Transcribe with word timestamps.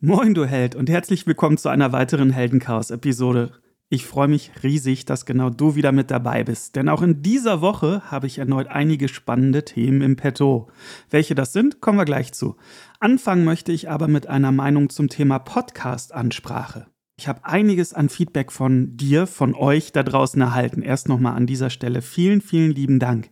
Moin, 0.00 0.34
du 0.34 0.44
Held, 0.44 0.74
und 0.74 0.90
herzlich 0.90 1.24
willkommen 1.24 1.56
zu 1.56 1.68
einer 1.68 1.92
weiteren 1.92 2.30
Heldenchaos-Episode. 2.30 3.52
Ich 3.90 4.06
freue 4.06 4.26
mich 4.26 4.50
riesig, 4.64 5.04
dass 5.04 5.24
genau 5.24 5.50
du 5.50 5.76
wieder 5.76 5.92
mit 5.92 6.10
dabei 6.10 6.42
bist, 6.42 6.74
denn 6.74 6.88
auch 6.88 7.00
in 7.00 7.22
dieser 7.22 7.60
Woche 7.60 8.02
habe 8.10 8.26
ich 8.26 8.38
erneut 8.38 8.66
einige 8.66 9.06
spannende 9.06 9.64
Themen 9.64 10.02
im 10.02 10.16
Petto. 10.16 10.68
Welche 11.10 11.36
das 11.36 11.52
sind, 11.52 11.80
kommen 11.80 11.96
wir 11.96 12.04
gleich 12.04 12.32
zu. 12.32 12.56
Anfangen 12.98 13.44
möchte 13.44 13.70
ich 13.70 13.88
aber 13.88 14.08
mit 14.08 14.26
einer 14.26 14.50
Meinung 14.50 14.90
zum 14.90 15.08
Thema 15.08 15.38
Podcast-Ansprache. 15.38 16.88
Ich 17.20 17.28
habe 17.28 17.44
einiges 17.44 17.94
an 17.94 18.08
Feedback 18.08 18.50
von 18.50 18.96
dir, 18.96 19.28
von 19.28 19.54
euch 19.54 19.92
da 19.92 20.02
draußen 20.02 20.42
erhalten. 20.42 20.82
Erst 20.82 21.08
nochmal 21.08 21.36
an 21.36 21.46
dieser 21.46 21.70
Stelle 21.70 22.02
vielen, 22.02 22.40
vielen 22.40 22.72
lieben 22.72 22.98
Dank. 22.98 23.30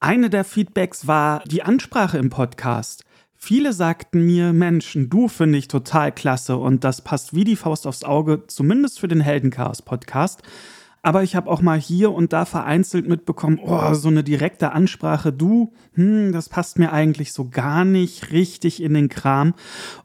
Eine 0.00 0.30
der 0.30 0.42
Feedbacks 0.42 1.06
war 1.06 1.44
die 1.46 1.62
Ansprache 1.62 2.18
im 2.18 2.28
Podcast. 2.28 3.04
Viele 3.44 3.72
sagten 3.72 4.24
mir, 4.24 4.52
Menschen, 4.52 5.10
du 5.10 5.26
finde 5.26 5.58
ich 5.58 5.66
total 5.66 6.12
klasse 6.12 6.56
und 6.58 6.84
das 6.84 7.02
passt 7.02 7.34
wie 7.34 7.42
die 7.42 7.56
Faust 7.56 7.88
aufs 7.88 8.04
Auge, 8.04 8.44
zumindest 8.46 9.00
für 9.00 9.08
den 9.08 9.20
Heldenchaos-Podcast. 9.20 10.42
Aber 11.02 11.24
ich 11.24 11.34
habe 11.34 11.50
auch 11.50 11.60
mal 11.60 11.80
hier 11.80 12.12
und 12.12 12.32
da 12.32 12.44
vereinzelt 12.44 13.08
mitbekommen, 13.08 13.58
oh, 13.60 13.94
so 13.94 14.06
eine 14.06 14.22
direkte 14.22 14.70
Ansprache, 14.70 15.32
du, 15.32 15.72
hm, 15.94 16.30
das 16.30 16.48
passt 16.48 16.78
mir 16.78 16.92
eigentlich 16.92 17.32
so 17.32 17.48
gar 17.48 17.84
nicht 17.84 18.30
richtig 18.30 18.80
in 18.80 18.94
den 18.94 19.08
Kram. 19.08 19.54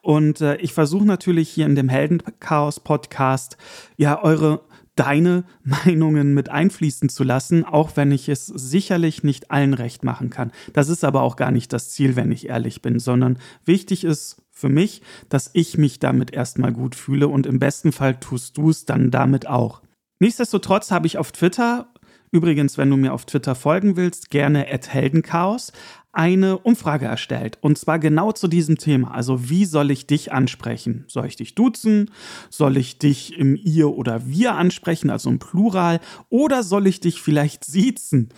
Und 0.01 0.41
äh, 0.41 0.55
ich 0.55 0.73
versuche 0.73 1.05
natürlich 1.05 1.47
hier 1.47 1.67
in 1.67 1.75
dem 1.75 1.89
Heldenchaos-Podcast 1.89 3.57
ja 3.97 4.19
eure 4.19 4.61
deine 4.97 5.45
Meinungen 5.63 6.33
mit 6.33 6.49
einfließen 6.49 7.07
zu 7.07 7.23
lassen, 7.23 7.63
auch 7.63 7.91
wenn 7.95 8.11
ich 8.11 8.27
es 8.27 8.47
sicherlich 8.47 9.23
nicht 9.23 9.51
allen 9.51 9.73
recht 9.73 10.03
machen 10.03 10.29
kann. 10.29 10.51
Das 10.73 10.89
ist 10.89 11.05
aber 11.05 11.21
auch 11.21 11.37
gar 11.37 11.51
nicht 11.51 11.71
das 11.71 11.91
Ziel, 11.91 12.17
wenn 12.17 12.31
ich 12.31 12.49
ehrlich 12.49 12.81
bin, 12.81 12.99
sondern 12.99 13.39
wichtig 13.63 14.03
ist 14.03 14.43
für 14.51 14.69
mich, 14.69 15.01
dass 15.29 15.51
ich 15.53 15.77
mich 15.77 15.99
damit 15.99 16.31
erstmal 16.31 16.73
gut 16.73 16.95
fühle 16.95 17.27
und 17.27 17.45
im 17.45 17.59
besten 17.59 17.91
Fall 17.91 18.19
tust 18.19 18.57
du 18.57 18.71
es 18.71 18.85
dann 18.85 19.11
damit 19.11 19.47
auch. 19.47 19.81
Nichtsdestotrotz 20.19 20.91
habe 20.91 21.07
ich 21.07 21.17
auf 21.17 21.31
Twitter 21.31 21.87
Übrigens, 22.29 22.77
wenn 22.77 22.89
du 22.89 22.97
mir 22.97 23.13
auf 23.13 23.25
Twitter 23.25 23.55
folgen 23.55 23.95
willst, 23.95 24.29
gerne 24.29 24.65
Heldenchaos 24.65 25.71
eine 26.17 26.57
Umfrage 26.57 27.05
erstellt. 27.05 27.59
Und 27.61 27.77
zwar 27.77 27.99
genau 27.99 28.31
zu 28.31 28.47
diesem 28.47 28.79
Thema. 28.79 29.11
Also, 29.11 29.49
wie 29.49 29.65
soll 29.65 29.91
ich 29.91 30.07
dich 30.07 30.33
ansprechen? 30.33 31.05
Soll 31.07 31.27
ich 31.27 31.35
dich 31.35 31.53
duzen? 31.53 32.09
Soll 32.49 32.77
ich 32.77 32.97
dich 32.97 33.37
im 33.37 33.55
Ihr 33.55 33.89
oder 33.89 34.25
Wir 34.25 34.55
ansprechen, 34.55 35.11
also 35.11 35.29
im 35.29 35.37
Plural? 35.37 35.99
Oder 36.29 36.63
soll 36.63 36.87
ich 36.87 36.99
dich 36.99 37.21
vielleicht 37.21 37.65
siezen? 37.65 38.29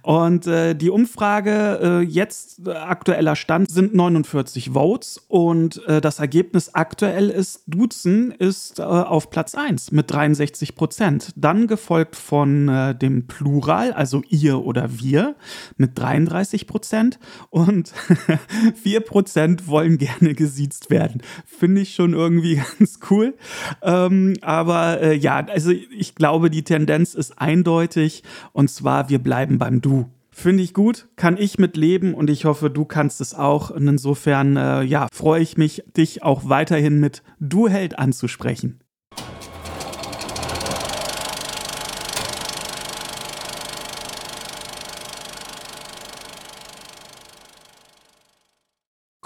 Und 0.00 0.46
äh, 0.46 0.74
die 0.74 0.88
Umfrage, 0.88 1.78
äh, 1.82 2.00
jetzt 2.00 2.66
äh, 2.66 2.70
aktueller 2.70 3.36
Stand, 3.36 3.70
sind 3.70 3.94
49 3.94 4.70
Votes. 4.70 5.22
Und 5.28 5.84
äh, 5.86 6.00
das 6.00 6.20
Ergebnis 6.20 6.74
aktuell 6.74 7.28
ist, 7.28 7.64
duzen 7.66 8.30
ist 8.30 8.78
äh, 8.78 8.82
auf 8.82 9.28
Platz 9.28 9.54
1 9.54 9.92
mit 9.92 10.10
63 10.10 10.74
Prozent. 10.74 11.32
Dann 11.36 11.66
gefolgt 11.66 12.16
von 12.16 12.70
äh, 12.70 12.94
dem 12.94 13.26
Plural, 13.26 13.92
also 13.92 14.22
Ihr 14.30 14.64
oder 14.64 14.98
Wir 14.98 15.36
mit 15.76 15.98
33 15.98 16.66
Prozent 16.66 17.18
und 17.50 17.92
4% 18.84 19.66
wollen 19.66 19.98
gerne 19.98 20.34
gesiezt 20.34 20.90
werden. 20.90 21.22
Finde 21.44 21.82
ich 21.82 21.94
schon 21.94 22.12
irgendwie 22.12 22.56
ganz 22.78 23.00
cool. 23.10 23.34
Ähm, 23.82 24.34
aber 24.42 25.00
äh, 25.00 25.16
ja, 25.16 25.46
also 25.46 25.70
ich 25.70 26.14
glaube, 26.14 26.50
die 26.50 26.64
Tendenz 26.64 27.14
ist 27.14 27.38
eindeutig 27.38 28.22
und 28.52 28.70
zwar, 28.70 29.08
wir 29.08 29.18
bleiben 29.18 29.58
beim 29.58 29.80
Du. 29.80 30.10
Finde 30.30 30.62
ich 30.62 30.74
gut, 30.74 31.08
kann 31.16 31.38
ich 31.38 31.58
mit 31.58 31.78
leben 31.78 32.12
und 32.12 32.28
ich 32.28 32.44
hoffe, 32.44 32.68
du 32.68 32.84
kannst 32.84 33.22
es 33.22 33.34
auch. 33.34 33.70
Und 33.70 33.88
insofern, 33.88 34.58
äh, 34.58 34.82
ja, 34.82 35.08
freue 35.10 35.40
ich 35.40 35.56
mich, 35.56 35.82
dich 35.96 36.22
auch 36.22 36.46
weiterhin 36.50 37.00
mit 37.00 37.22
Du 37.40 37.68
Held 37.68 37.98
anzusprechen. 37.98 38.80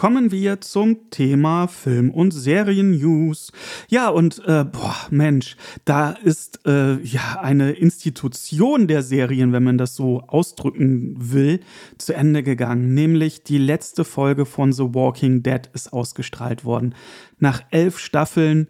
Kommen 0.01 0.33
wir 0.33 0.63
zum 0.63 1.11
Thema 1.11 1.67
Film- 1.67 2.11
und 2.11 2.31
Serien-News. 2.31 3.53
Ja, 3.91 4.09
und 4.09 4.39
äh, 4.47 4.65
boah, 4.65 4.97
Mensch, 5.11 5.59
da 5.85 6.13
ist 6.13 6.67
äh, 6.67 6.99
ja 7.03 7.39
eine 7.43 7.73
Institution 7.73 8.89
der 8.89 9.03
Serien, 9.03 9.53
wenn 9.53 9.63
man 9.63 9.77
das 9.77 9.97
so 9.97 10.23
ausdrücken 10.23 11.17
will, 11.19 11.61
zu 11.99 12.15
Ende 12.15 12.43
gegangen. 12.43 12.95
Nämlich 12.95 13.45
die 13.45 13.59
letzte 13.59 14.05
Folge 14.05 14.47
von 14.47 14.73
The 14.73 14.85
Walking 14.95 15.43
Dead 15.43 15.69
ist 15.75 15.93
ausgestrahlt 15.93 16.65
worden. 16.65 16.95
Nach 17.39 17.63
elf 17.71 17.99
Staffeln, 17.99 18.69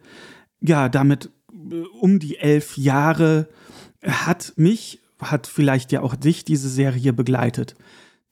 ja, 0.61 0.89
damit 0.89 1.31
äh, 1.53 1.83
um 2.01 2.19
die 2.19 2.39
elf 2.39 2.77
Jahre 2.77 3.49
hat 4.05 4.55
mich, 4.57 4.99
hat 5.21 5.47
vielleicht 5.47 5.93
ja 5.93 6.03
auch 6.03 6.17
dich 6.17 6.45
diese 6.45 6.69
Serie 6.69 7.13
begleitet. 7.13 7.77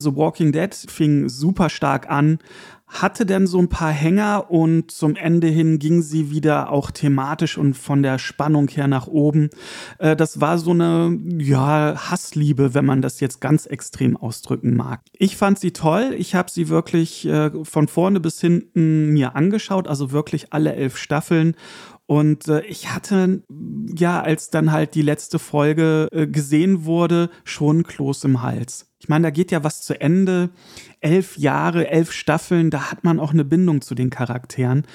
The 0.00 0.14
Walking 0.14 0.52
Dead 0.52 0.72
fing 0.72 1.28
super 1.28 1.68
stark 1.68 2.08
an, 2.08 2.38
hatte 2.86 3.26
denn 3.26 3.48
so 3.48 3.58
ein 3.58 3.68
paar 3.68 3.90
Hänger 3.90 4.48
und 4.48 4.92
zum 4.92 5.16
Ende 5.16 5.48
hin 5.48 5.80
ging 5.80 6.02
sie 6.02 6.30
wieder 6.30 6.70
auch 6.70 6.92
thematisch 6.92 7.58
und 7.58 7.74
von 7.74 8.04
der 8.04 8.20
Spannung 8.20 8.68
her 8.68 8.86
nach 8.86 9.08
oben. 9.08 9.50
Äh, 9.98 10.14
das 10.14 10.40
war 10.40 10.58
so 10.58 10.70
eine, 10.70 11.18
ja, 11.38 11.96
Hassliebe, 11.96 12.74
wenn 12.74 12.86
man 12.86 13.02
das 13.02 13.18
jetzt 13.18 13.40
ganz 13.40 13.66
extrem 13.66 14.16
ausdrücken 14.16 14.76
mag. 14.76 15.00
Ich 15.14 15.36
fand 15.36 15.58
sie 15.58 15.72
toll. 15.72 16.14
Ich 16.16 16.36
habe 16.36 16.48
sie 16.48 16.68
wirklich 16.68 17.26
äh, 17.26 17.50
von 17.64 17.88
vorne 17.88 18.20
bis 18.20 18.40
hinten 18.40 19.08
mir 19.08 19.34
angeschaut, 19.34 19.88
also 19.88 20.12
wirklich 20.12 20.52
alle 20.52 20.76
elf 20.76 20.96
Staffeln. 20.96 21.56
Und 22.08 22.48
äh, 22.48 22.62
ich 22.62 22.90
hatte, 22.90 23.42
ja, 23.94 24.22
als 24.22 24.48
dann 24.48 24.72
halt 24.72 24.94
die 24.94 25.02
letzte 25.02 25.38
Folge 25.38 26.08
äh, 26.10 26.26
gesehen 26.26 26.86
wurde, 26.86 27.28
schon 27.44 27.82
Kloß 27.82 28.24
im 28.24 28.40
Hals. 28.40 28.90
Ich 28.98 29.10
meine, 29.10 29.24
da 29.24 29.30
geht 29.30 29.50
ja 29.50 29.62
was 29.62 29.82
zu 29.82 30.00
Ende. 30.00 30.48
Elf 31.02 31.36
Jahre, 31.36 31.88
elf 31.88 32.10
Staffeln, 32.10 32.70
da 32.70 32.90
hat 32.90 33.04
man 33.04 33.20
auch 33.20 33.34
eine 33.34 33.44
Bindung 33.44 33.82
zu 33.82 33.94
den 33.94 34.08
Charakteren. 34.08 34.86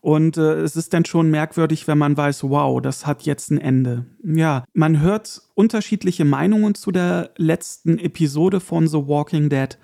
Und 0.00 0.36
äh, 0.36 0.60
es 0.60 0.76
ist 0.76 0.94
dann 0.94 1.04
schon 1.04 1.28
merkwürdig, 1.28 1.88
wenn 1.88 1.98
man 1.98 2.16
weiß, 2.16 2.44
wow, 2.44 2.80
das 2.80 3.04
hat 3.04 3.22
jetzt 3.22 3.50
ein 3.50 3.58
Ende. 3.58 4.06
Ja, 4.22 4.62
man 4.72 5.00
hört 5.00 5.42
unterschiedliche 5.54 6.24
Meinungen 6.24 6.76
zu 6.76 6.92
der 6.92 7.30
letzten 7.36 7.98
Episode 7.98 8.60
von 8.60 8.86
The 8.86 9.08
Walking 9.08 9.48
Dead. 9.48 9.76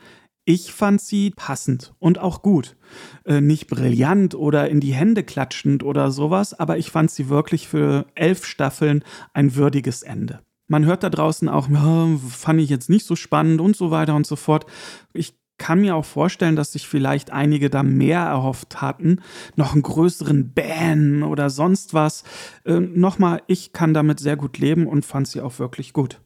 Ich 0.49 0.73
fand 0.73 1.01
sie 1.01 1.31
passend 1.31 1.93
und 1.99 2.21
auch 2.21 2.41
gut. 2.41 2.77
Äh, 3.25 3.41
nicht 3.41 3.67
brillant 3.67 4.37
oder 4.37 4.71
in 4.71 4.79
die 4.79 4.95
Hände 4.95 5.25
klatschend 5.25 5.83
oder 5.83 6.13
sowas, 6.13 6.55
aber 6.55 6.79
ich 6.79 6.93
fand 6.93 7.11
sie 7.11 7.29
wirklich 7.29 7.67
für 7.67 8.07
elf 8.15 8.45
Staffeln 8.45 9.03
ein 9.35 9.57
würdiges 9.57 10.05
Ende. 10.05 10.39
Man 10.69 10.85
hört 10.85 11.03
da 11.03 11.11
draußen 11.11 11.49
auch, 11.49 11.69
ja, 11.69 12.07
fand 12.31 12.61
ich 12.61 12.71
jetzt 12.71 12.89
nicht 12.89 13.07
so 13.07 13.17
spannend 13.17 13.61
und 13.61 13.75
so 13.75 13.91
weiter 13.91 14.15
und 14.15 14.25
so 14.25 14.37
fort. 14.37 14.67
Ich 15.13 15.35
kann 15.59 15.81
mir 15.81 15.97
auch 15.97 16.05
vorstellen, 16.05 16.55
dass 16.55 16.73
sich 16.73 16.87
vielleicht 16.87 17.33
einige 17.33 17.69
da 17.69 17.83
mehr 17.83 18.21
erhofft 18.21 18.81
hatten, 18.81 19.23
noch 19.57 19.73
einen 19.73 19.83
größeren 19.83 20.53
Ban 20.55 21.25
oder 21.25 21.51
sonst 21.51 21.93
was. 21.93 22.23
Äh, 22.65 22.79
Nochmal, 22.79 23.43
ich 23.49 23.73
kann 23.73 23.95
damit 23.95 24.21
sehr 24.21 24.37
gut 24.37 24.59
leben 24.59 24.87
und 24.87 25.05
fand 25.05 25.27
sie 25.27 25.41
auch 25.41 25.59
wirklich 25.59 25.93
gut. 25.93 26.21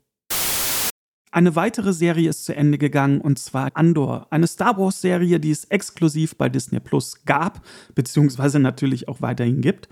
Eine 1.33 1.55
weitere 1.55 1.93
Serie 1.93 2.29
ist 2.29 2.45
zu 2.45 2.57
Ende 2.57 2.77
gegangen 2.77 3.21
und 3.21 3.39
zwar 3.39 3.71
Andor, 3.75 4.27
eine 4.31 4.49
Star 4.49 4.77
Wars 4.79 5.01
Serie, 5.01 5.39
die 5.39 5.53
es 5.53 5.65
exklusiv 5.67 6.37
bei 6.37 6.49
Disney 6.49 6.81
Plus 6.81 7.25
gab, 7.25 7.65
beziehungsweise 7.95 8.59
natürlich 8.59 9.07
auch 9.07 9.23
weiterhin 9.23 9.61
gibt. 9.61 9.89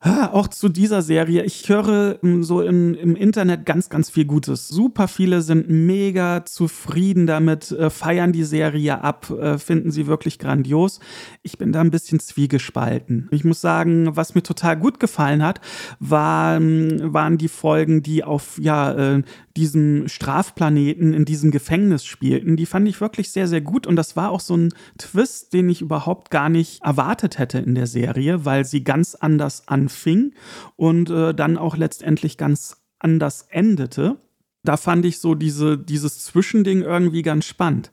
Auch 0.00 0.46
zu 0.46 0.68
dieser 0.68 1.02
Serie. 1.02 1.42
Ich 1.42 1.68
höre 1.68 2.20
ähm, 2.22 2.44
so 2.44 2.60
in, 2.60 2.94
im 2.94 3.16
Internet 3.16 3.66
ganz, 3.66 3.88
ganz 3.88 4.10
viel 4.10 4.26
Gutes. 4.26 4.68
Super 4.68 5.08
viele 5.08 5.42
sind 5.42 5.68
mega 5.68 6.44
zufrieden 6.44 7.26
damit, 7.26 7.72
äh, 7.72 7.90
feiern 7.90 8.30
die 8.30 8.44
Serie 8.44 9.02
ab, 9.02 9.28
äh, 9.30 9.58
finden 9.58 9.90
sie 9.90 10.06
wirklich 10.06 10.38
grandios. 10.38 11.00
Ich 11.42 11.58
bin 11.58 11.72
da 11.72 11.80
ein 11.80 11.90
bisschen 11.90 12.20
zwiegespalten. 12.20 13.28
Ich 13.32 13.42
muss 13.42 13.60
sagen, 13.60 14.14
was 14.14 14.36
mir 14.36 14.44
total 14.44 14.76
gut 14.76 15.00
gefallen 15.00 15.42
hat, 15.42 15.60
war, 15.98 16.60
waren 16.60 17.36
die 17.36 17.48
Folgen, 17.48 18.00
die 18.04 18.22
auf 18.22 18.56
ja, 18.60 18.92
äh, 18.92 19.22
diesem 19.56 20.06
Strafplaneten, 20.06 21.12
in 21.12 21.24
diesem 21.24 21.50
Gefängnis 21.50 22.04
spielten. 22.04 22.56
Die 22.56 22.66
fand 22.66 22.86
ich 22.86 23.00
wirklich 23.00 23.32
sehr, 23.32 23.48
sehr 23.48 23.60
gut. 23.60 23.88
Und 23.88 23.96
das 23.96 24.14
war 24.14 24.30
auch 24.30 24.38
so 24.38 24.56
ein 24.56 24.72
Twist, 24.98 25.52
den 25.52 25.68
ich 25.68 25.80
überhaupt 25.80 26.30
gar 26.30 26.48
nicht 26.48 26.84
erwartet 26.84 27.38
hätte 27.38 27.58
in 27.58 27.74
der 27.74 27.88
Serie, 27.88 28.44
weil 28.44 28.64
sie 28.64 28.84
ganz 28.84 29.16
anders 29.16 29.66
an 29.66 29.87
anfing 29.88 30.34
und 30.76 31.10
äh, 31.10 31.34
dann 31.34 31.56
auch 31.56 31.76
letztendlich 31.76 32.36
ganz 32.36 32.76
anders 32.98 33.46
endete. 33.50 34.16
Da 34.64 34.76
fand 34.76 35.06
ich 35.06 35.18
so 35.18 35.34
diese, 35.34 35.78
dieses 35.78 36.24
Zwischending 36.24 36.82
irgendwie 36.82 37.22
ganz 37.22 37.46
spannend. 37.46 37.90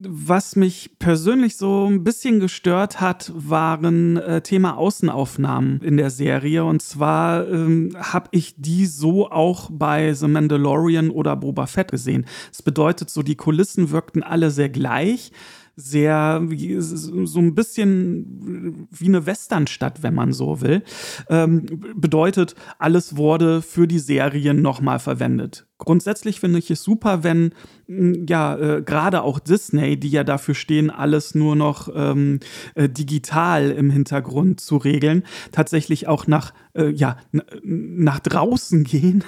Was 0.00 0.54
mich 0.54 0.98
persönlich 0.98 1.56
so 1.56 1.86
ein 1.88 2.04
bisschen 2.04 2.38
gestört 2.40 3.00
hat, 3.00 3.32
waren 3.34 4.16
äh, 4.18 4.42
Thema 4.42 4.76
Außenaufnahmen 4.76 5.80
in 5.80 5.96
der 5.96 6.10
Serie. 6.10 6.64
Und 6.64 6.82
zwar 6.82 7.48
ähm, 7.48 7.96
habe 7.96 8.28
ich 8.32 8.54
die 8.58 8.86
so 8.86 9.30
auch 9.30 9.70
bei 9.72 10.12
The 10.12 10.28
Mandalorian 10.28 11.10
oder 11.10 11.36
Boba 11.36 11.66
Fett 11.66 11.92
gesehen. 11.92 12.26
Das 12.50 12.62
bedeutet 12.62 13.08
so, 13.08 13.22
die 13.22 13.36
Kulissen 13.36 13.90
wirkten 13.90 14.22
alle 14.22 14.50
sehr 14.50 14.68
gleich 14.68 15.32
sehr 15.76 16.46
so 16.48 17.40
ein 17.40 17.54
bisschen 17.54 18.88
wie 18.90 19.06
eine 19.06 19.26
Westernstadt, 19.26 20.02
wenn 20.02 20.14
man 20.14 20.32
so 20.32 20.60
will. 20.60 20.82
Ähm, 21.28 21.66
bedeutet, 21.96 22.54
alles 22.78 23.16
wurde 23.16 23.60
für 23.62 23.88
die 23.88 23.98
Serien 23.98 24.62
nochmal 24.62 24.98
verwendet. 24.98 25.66
Grundsätzlich 25.76 26.38
finde 26.38 26.60
ich 26.60 26.70
es 26.70 26.84
super, 26.84 27.24
wenn 27.24 27.52
ja 27.88 28.56
äh, 28.56 28.82
gerade 28.82 29.22
auch 29.22 29.40
Disney, 29.40 29.98
die 29.98 30.08
ja 30.08 30.22
dafür 30.22 30.54
stehen, 30.54 30.88
alles 30.88 31.34
nur 31.34 31.56
noch 31.56 31.88
ähm, 31.94 32.38
äh, 32.76 32.88
digital 32.88 33.72
im 33.72 33.90
Hintergrund 33.90 34.60
zu 34.60 34.76
regeln, 34.76 35.24
tatsächlich 35.50 36.06
auch 36.06 36.28
nach 36.28 36.54
äh, 36.74 36.90
ja 36.90 37.16
nach 37.62 38.20
draußen 38.20 38.84
gehen 38.84 39.24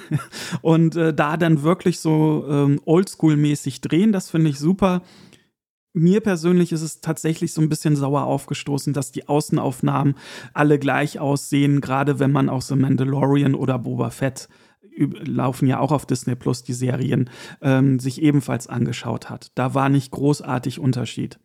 und 0.61 0.95
äh, 0.95 1.13
da 1.13 1.35
dann 1.35 1.63
wirklich 1.63 1.99
so 1.99 2.45
ähm, 2.49 2.79
Oldschool-mäßig 2.85 3.81
drehen. 3.81 4.13
Das 4.13 4.29
finde 4.29 4.49
ich 4.49 4.57
super 4.57 5.01
mir 5.97 6.21
persönlich 6.21 6.71
ist 6.71 6.81
es 6.81 7.01
tatsächlich 7.01 7.53
so 7.53 7.61
ein 7.61 7.69
bisschen 7.69 7.95
sauer 7.95 8.23
aufgestoßen, 8.23 8.93
dass 8.93 9.11
die 9.11 9.27
Außenaufnahmen 9.27 10.15
alle 10.53 10.79
gleich 10.79 11.19
aussehen, 11.19 11.81
gerade 11.81 12.19
wenn 12.19 12.31
man 12.31 12.49
auch 12.49 12.61
so 12.61 12.75
Mandalorian 12.75 13.55
oder 13.55 13.79
Boba 13.79 14.09
Fett 14.09 14.47
laufen 14.97 15.67
ja 15.67 15.79
auch 15.79 15.91
auf 15.91 16.05
Disney 16.05 16.35
Plus 16.35 16.63
die 16.63 16.73
Serien, 16.73 17.29
ähm, 17.61 17.99
sich 17.99 18.21
ebenfalls 18.21 18.67
angeschaut 18.67 19.29
hat. 19.29 19.51
Da 19.55 19.73
war 19.73 19.89
nicht 19.89 20.11
großartig 20.11 20.79
Unterschied. 20.79 21.39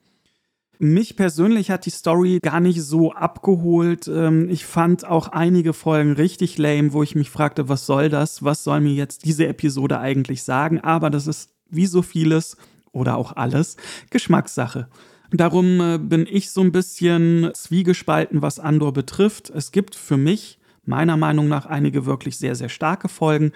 Mich 0.78 1.16
persönlich 1.16 1.70
hat 1.70 1.86
die 1.86 1.90
Story 1.90 2.40
gar 2.42 2.60
nicht 2.60 2.82
so 2.82 3.12
abgeholt. 3.12 4.08
Ähm, 4.08 4.48
ich 4.48 4.64
fand 4.64 5.04
auch 5.04 5.28
einige 5.28 5.74
Folgen 5.74 6.12
richtig 6.12 6.58
lame, 6.58 6.92
wo 6.92 7.02
ich 7.02 7.14
mich 7.14 7.30
fragte, 7.30 7.68
was 7.68 7.86
soll 7.86 8.08
das? 8.08 8.42
Was 8.42 8.64
soll 8.64 8.80
mir 8.80 8.94
jetzt 8.94 9.24
diese 9.24 9.46
Episode 9.46 10.00
eigentlich 10.00 10.42
sagen? 10.42 10.80
Aber 10.80 11.10
das 11.10 11.26
ist 11.26 11.50
wie 11.68 11.86
so 11.86 12.02
vieles 12.02 12.56
oder 12.92 13.16
auch 13.16 13.36
alles 13.36 13.76
Geschmackssache. 14.10 14.88
Darum 15.32 15.80
äh, 15.80 15.98
bin 15.98 16.26
ich 16.30 16.50
so 16.50 16.60
ein 16.60 16.72
bisschen 16.72 17.50
zwiegespalten, 17.54 18.42
was 18.42 18.58
Andor 18.60 18.92
betrifft. 18.92 19.50
Es 19.50 19.72
gibt 19.72 19.94
für 19.94 20.18
mich 20.18 20.58
meiner 20.84 21.16
Meinung 21.16 21.48
nach 21.48 21.66
einige 21.66 22.06
wirklich 22.06 22.36
sehr, 22.36 22.54
sehr 22.54 22.68
starke 22.68 23.08
Folgen, 23.08 23.52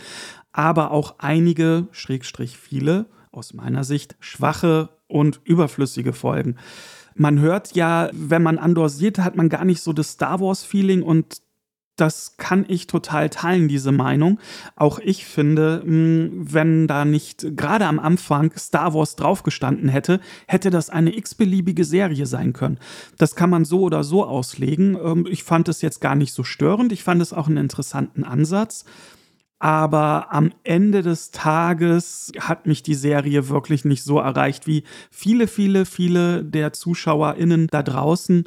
aber 0.53 0.91
auch 0.91 1.17
einige, 1.19 1.89
Schrägstrich 1.91 2.57
viele, 2.57 3.07
aus 3.31 3.53
meiner 3.53 3.85
Sicht, 3.85 4.17
schwache 4.21 4.89
und 5.07 5.41
überflüssige 5.45 6.13
Folgen. 6.13 6.57
Man 7.15 7.41
hört 7.41 7.75
ja, 7.75 8.11
wenn 8.13 8.43
man 8.43 8.59
Andor 8.59 8.89
sieht, 8.89 9.19
hat 9.19 9.37
man 9.37 9.49
gar 9.49 9.65
nicht 9.65 9.83
so 9.83 9.93
das 9.93 10.13
Star 10.13 10.41
Wars-Feeling 10.41 11.03
und 11.03 11.43
das 11.97 12.37
kann 12.37 12.65
ich 12.69 12.87
total 12.87 13.31
teilen, 13.31 13.69
diese 13.69 13.91
Meinung. 13.91 14.39
Auch 14.77 14.99
ich 14.99 15.25
finde, 15.25 15.83
hm, 15.85 16.31
wenn 16.53 16.87
da 16.87 17.05
nicht 17.05 17.57
gerade 17.57 17.87
am 17.87 17.99
Anfang 17.99 18.53
Star 18.57 18.95
Wars 18.95 19.17
draufgestanden 19.17 19.89
hätte, 19.89 20.21
hätte 20.47 20.71
das 20.71 20.91
eine 20.91 21.17
x-beliebige 21.17 21.85
Serie 21.85 22.27
sein 22.27 22.53
können. 22.53 22.79
Das 23.17 23.35
kann 23.35 23.51
man 23.51 23.65
so 23.65 23.81
oder 23.81 24.05
so 24.05 24.25
auslegen. 24.25 24.97
Ähm, 25.03 25.27
ich 25.29 25.43
fand 25.43 25.69
es 25.69 25.83
jetzt 25.83 26.01
gar 26.01 26.15
nicht 26.15 26.33
so 26.33 26.45
störend. 26.45 26.93
Ich 26.93 27.03
fand 27.03 27.23
es 27.23 27.33
auch 27.33 27.49
einen 27.49 27.57
interessanten 27.57 28.25
Ansatz. 28.25 28.85
Aber 29.59 30.33
am 30.33 30.53
Ende 30.65 31.03
des 31.03 31.31
Tages 31.31 32.33
hat 32.39 32.67
mich 32.67 32.83
die 32.83 32.95
Serie 32.95 33.49
wirklich 33.49 33.85
nicht 33.85 34.03
so 34.03 34.19
erreicht 34.19 34.67
wie 34.67 34.85
viele, 35.11 35.47
viele, 35.47 35.87
viele 35.87 36.45
der 36.45 36.73
ZuschauerInnen 36.75 37.69
da 37.69 37.83
draußen. 37.83 38.45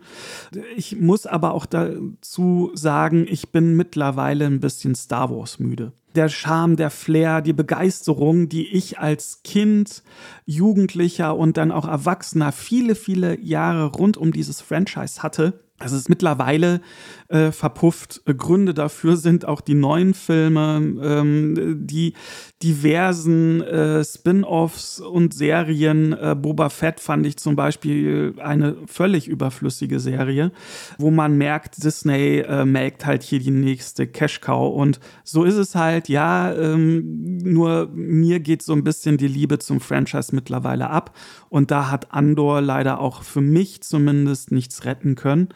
Ich 0.75 0.99
muss 0.99 1.25
aber 1.25 1.53
auch 1.53 1.65
dazu 1.65 2.71
sagen, 2.75 3.25
ich 3.27 3.51
bin 3.51 3.75
mittlerweile 3.75 4.45
ein 4.45 4.59
bisschen 4.59 4.93
Star 4.93 5.31
Wars 5.31 5.59
müde 5.59 5.93
der 6.15 6.29
Charme, 6.29 6.75
der 6.75 6.89
Flair, 6.89 7.41
die 7.41 7.53
Begeisterung, 7.53 8.49
die 8.49 8.67
ich 8.67 8.99
als 8.99 9.41
Kind, 9.43 10.03
Jugendlicher 10.45 11.37
und 11.37 11.57
dann 11.57 11.71
auch 11.71 11.87
Erwachsener 11.87 12.51
viele, 12.51 12.95
viele 12.95 13.39
Jahre 13.39 13.85
rund 13.85 14.17
um 14.17 14.31
dieses 14.31 14.61
Franchise 14.61 15.21
hatte, 15.21 15.68
das 15.79 15.93
ist 15.93 16.09
mittlerweile 16.09 16.81
äh, 17.29 17.51
verpufft. 17.51 18.21
Gründe 18.25 18.73
dafür 18.73 19.15
sind 19.15 19.45
auch 19.45 19.61
die 19.61 19.75
neuen 19.75 20.13
Filme, 20.13 20.77
ähm, 21.01 21.85
die 21.85 22.13
diversen 22.61 23.61
äh, 23.61 24.03
Spin-offs 24.03 24.99
und 24.99 25.33
Serien. 25.33 26.13
Äh, 26.13 26.35
Boba 26.35 26.69
Fett 26.69 26.99
fand 26.99 27.25
ich 27.25 27.37
zum 27.37 27.55
Beispiel 27.55 28.33
eine 28.39 28.75
völlig 28.87 29.27
überflüssige 29.27 29.99
Serie, 29.99 30.51
wo 30.97 31.11
man 31.11 31.37
merkt, 31.37 31.83
Disney 31.83 32.39
äh, 32.39 32.65
melkt 32.65 33.05
halt 33.05 33.23
hier 33.23 33.39
die 33.39 33.51
nächste 33.51 34.07
Cash-Cow. 34.07 34.75
Und 34.75 34.99
so 35.23 35.43
ist 35.45 35.55
es 35.55 35.75
halt, 35.75 36.09
ja, 36.09 36.53
ähm, 36.53 37.37
nur 37.37 37.89
mir 37.93 38.41
geht 38.41 38.63
so 38.63 38.73
ein 38.73 38.83
bisschen 38.83 39.17
die 39.17 39.27
Liebe 39.27 39.59
zum 39.59 39.79
Franchise 39.79 40.35
mittlerweile 40.35 40.89
ab. 40.89 41.15
Und 41.47 41.71
da 41.71 41.89
hat 41.89 42.11
Andor 42.13 42.61
leider 42.61 42.99
auch 42.99 43.23
für 43.23 43.41
mich 43.41 43.81
zumindest 43.81 44.51
nichts 44.51 44.83
retten 44.85 45.15
können. 45.15 45.49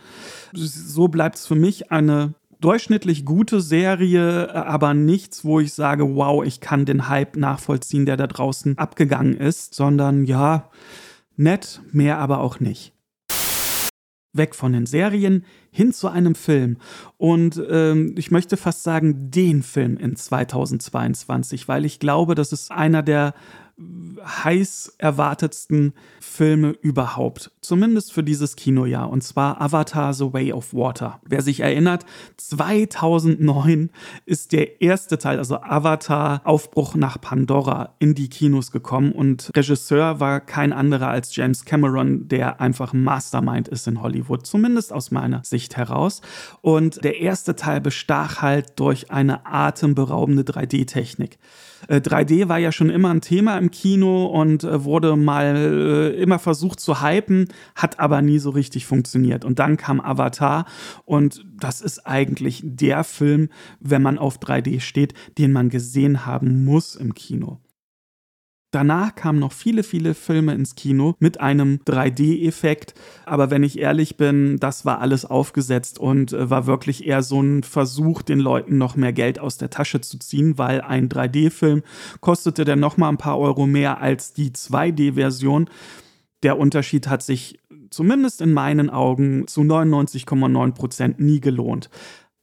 So 0.54 1.08
bleibt 1.08 1.38
es 1.38 1.48
für 1.48 1.56
mich 1.56 1.92
eine 1.92 2.36
durchschnittlich 2.64 3.26
gute 3.26 3.60
Serie, 3.60 4.56
aber 4.56 4.94
nichts, 4.94 5.44
wo 5.44 5.60
ich 5.60 5.74
sage, 5.74 6.16
wow, 6.16 6.46
ich 6.46 6.62
kann 6.62 6.86
den 6.86 7.10
Hype 7.10 7.36
nachvollziehen, 7.36 8.06
der 8.06 8.16
da 8.16 8.28
draußen 8.28 8.78
abgegangen 8.78 9.36
ist, 9.36 9.74
sondern 9.74 10.24
ja, 10.24 10.70
nett, 11.36 11.82
mehr 11.92 12.20
aber 12.20 12.40
auch 12.40 12.60
nicht. 12.60 12.94
Weg 14.32 14.56
von 14.56 14.74
den 14.74 14.86
Serien 14.86 15.46
hin 15.72 15.92
zu 15.92 16.08
einem 16.08 16.36
Film. 16.36 16.78
Und 17.18 17.62
ähm, 17.70 18.16
ich 18.18 18.32
möchte 18.32 18.58
fast 18.58 18.84
sagen, 18.84 19.30
den 19.30 19.62
Film 19.62 19.98
in 19.98 20.16
2022, 20.16 21.68
weil 21.68 21.86
ich 21.86 22.00
glaube, 22.00 22.34
das 22.34 22.54
ist 22.54 22.72
einer 22.72 23.04
der 23.04 23.34
heiß 23.78 24.96
erwartetsten 24.98 25.94
Filme 26.20 26.72
überhaupt. 26.82 27.52
Zumindest 27.64 28.12
für 28.12 28.24
dieses 28.24 28.58
Kinojahr. 28.58 29.10
Und 29.10 29.24
zwar 29.24 29.62
Avatar 29.62 30.14
The 30.14 30.34
Way 30.34 30.52
of 30.52 30.74
Water. 30.74 31.22
Wer 31.26 31.42
sich 31.42 31.62
erinnert, 31.62 32.06
2009 32.38 33.90
ist 34.26 34.52
der 34.52 34.82
erste 34.82 35.18
Teil, 35.18 35.38
also 35.38 35.62
Avatar 35.62 36.42
Aufbruch 36.44 36.96
nach 36.96 37.22
Pandora, 37.22 37.96
in 38.00 38.16
die 38.16 38.30
Kinos 38.30 38.72
gekommen. 38.72 39.14
Und 39.14 39.50
Regisseur 39.56 40.20
war 40.20 40.42
kein 40.42 40.74
anderer 40.74 41.08
als 41.08 41.36
James 41.36 41.64
Cameron, 41.64 42.28
der 42.28 42.60
einfach 42.60 42.94
ein 42.94 43.04
Mastermind 43.04 43.70
ist 43.70 43.88
in 43.88 44.02
Hollywood. 44.02 44.46
Zumindest 44.46 44.92
aus 44.92 45.12
meiner 45.12 45.42
Sicht 45.46 45.78
heraus. 45.78 46.22
Und 46.62 47.04
der 47.04 47.22
erste 47.22 47.56
Teil 47.56 47.80
bestach 47.80 48.42
halt 48.42 48.80
durch 48.80 49.10
eine 49.10 49.46
atemberaubende 49.46 50.44
3D-Technik. 50.44 51.40
3D 51.90 52.42
äh, 52.44 52.50
war 52.50 52.58
ja 52.58 52.72
schon 52.72 52.90
immer 52.90 53.10
ein 53.10 53.22
Thema 53.22 53.58
im 53.58 53.72
Kino 53.72 54.26
und 54.26 54.64
äh, 54.64 54.84
wurde 54.84 55.16
mal 55.16 55.56
äh, 55.56 56.22
immer 56.22 56.40
versucht 56.40 56.80
zu 56.80 57.02
hypen, 57.02 57.48
hat 57.76 58.00
aber 58.00 58.22
nie 58.22 58.40
so 58.40 58.50
richtig 58.50 58.86
funktioniert. 58.86 59.46
Und 59.46 59.60
dann 59.60 59.78
kam 59.78 60.00
Avatar 60.00 60.66
und 61.06 61.46
das 61.60 61.82
ist 61.82 62.06
eigentlich 62.06 62.62
der 62.64 63.04
Film, 63.04 63.50
wenn 63.80 64.02
man 64.02 64.18
auf 64.18 64.40
3D 64.40 64.80
steht, 64.80 65.14
den 65.38 65.52
man 65.52 65.70
gesehen 65.70 66.26
haben 66.26 66.66
muss 66.66 66.96
im 66.96 67.14
Kino. 67.14 67.60
Danach 68.74 69.14
kamen 69.14 69.38
noch 69.38 69.52
viele, 69.52 69.84
viele 69.84 70.16
Filme 70.16 70.56
ins 70.56 70.74
Kino 70.74 71.14
mit 71.20 71.40
einem 71.40 71.80
3D-Effekt. 71.86 72.96
Aber 73.24 73.52
wenn 73.52 73.62
ich 73.62 73.78
ehrlich 73.78 74.18
bin, 74.18 74.58
das 74.58 74.84
war 74.84 75.00
alles 75.00 75.26
aufgesetzt 75.26 76.00
und 76.00 76.34
äh, 76.34 76.50
war 76.50 76.66
wirklich 76.66 77.06
eher 77.06 77.22
so 77.22 77.40
ein 77.40 77.62
Versuch, 77.62 78.24
den 78.24 78.40
Leuten 78.40 78.80
noch 78.80 78.96
mehr 78.96 79.14
Geld 79.14 79.38
aus 79.38 79.58
der 79.58 79.70
Tasche 79.70 80.02
zu 80.02 80.18
ziehen, 80.18 80.58
weil 80.58 80.82
ein 80.82 81.08
3D-Film 81.08 81.84
kostete 82.20 82.66
dann 82.66 82.80
noch 82.80 82.98
mal 82.98 83.10
ein 83.10 83.18
paar 83.18 83.38
Euro 83.38 83.68
mehr 83.68 84.02
als 84.02 84.34
die 84.34 84.50
2D-Version. 84.50 85.70
Der 86.44 86.60
Unterschied 86.60 87.08
hat 87.08 87.24
sich 87.24 87.60
zumindest 87.90 88.42
in 88.42 88.54
meinen 88.54 88.90
Augen 88.90 89.48
zu 89.48 89.62
99,9 89.62 90.74
Prozent 90.74 91.20
nie 91.20 91.40
gelohnt. 91.40 91.90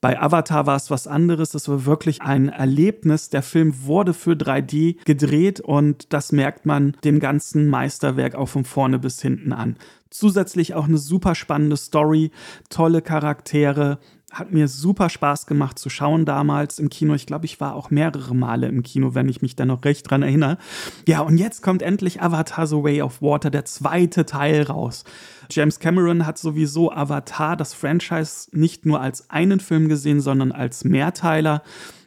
Bei 0.00 0.18
Avatar 0.18 0.66
war 0.66 0.76
es 0.76 0.90
was 0.90 1.06
anderes. 1.06 1.50
Das 1.50 1.68
war 1.68 1.84
wirklich 1.84 2.22
ein 2.22 2.48
Erlebnis. 2.48 3.28
Der 3.28 3.42
Film 3.42 3.84
wurde 3.84 4.14
für 4.14 4.32
3D 4.32 5.04
gedreht 5.04 5.60
und 5.60 6.12
das 6.14 6.32
merkt 6.32 6.64
man 6.64 6.96
dem 7.04 7.20
ganzen 7.20 7.68
Meisterwerk 7.68 8.34
auch 8.34 8.48
von 8.48 8.64
vorne 8.64 8.98
bis 8.98 9.20
hinten 9.20 9.52
an. 9.52 9.76
Zusätzlich 10.08 10.74
auch 10.74 10.88
eine 10.88 10.98
super 10.98 11.34
spannende 11.34 11.76
Story, 11.76 12.30
tolle 12.70 13.02
Charaktere, 13.02 13.98
hat 14.30 14.52
mir 14.52 14.68
super 14.68 15.08
Spaß 15.08 15.46
gemacht 15.46 15.78
zu 15.78 15.90
schauen 15.90 16.24
damals 16.24 16.78
im 16.78 16.88
Kino. 16.88 17.14
Ich 17.14 17.26
glaube, 17.26 17.46
ich 17.46 17.60
war 17.60 17.74
auch 17.74 17.90
mehrere 17.90 18.34
Male 18.34 18.68
im 18.68 18.82
Kino, 18.82 19.14
wenn 19.14 19.28
ich 19.28 19.42
mich 19.42 19.56
da 19.56 19.64
noch 19.64 19.84
recht 19.84 20.08
dran 20.08 20.22
erinnere. 20.22 20.58
Ja, 21.06 21.20
und 21.20 21.38
jetzt 21.38 21.62
kommt 21.62 21.82
endlich 21.82 22.22
Avatar 22.22 22.66
The 22.66 22.76
Way 22.76 23.02
of 23.02 23.22
Water, 23.22 23.50
der 23.50 23.64
zweite 23.64 24.26
Teil 24.26 24.62
raus. 24.62 25.04
James 25.50 25.80
Cameron 25.80 26.26
hat 26.26 26.38
sowieso 26.38 26.92
Avatar, 26.92 27.56
das 27.56 27.74
Franchise, 27.74 28.48
nicht 28.52 28.86
nur 28.86 29.00
als 29.00 29.30
einen 29.30 29.58
Film 29.58 29.88
gesehen, 29.88 30.20
sondern 30.20 30.52
als 30.52 30.84
Mehrteiler. 30.84 31.62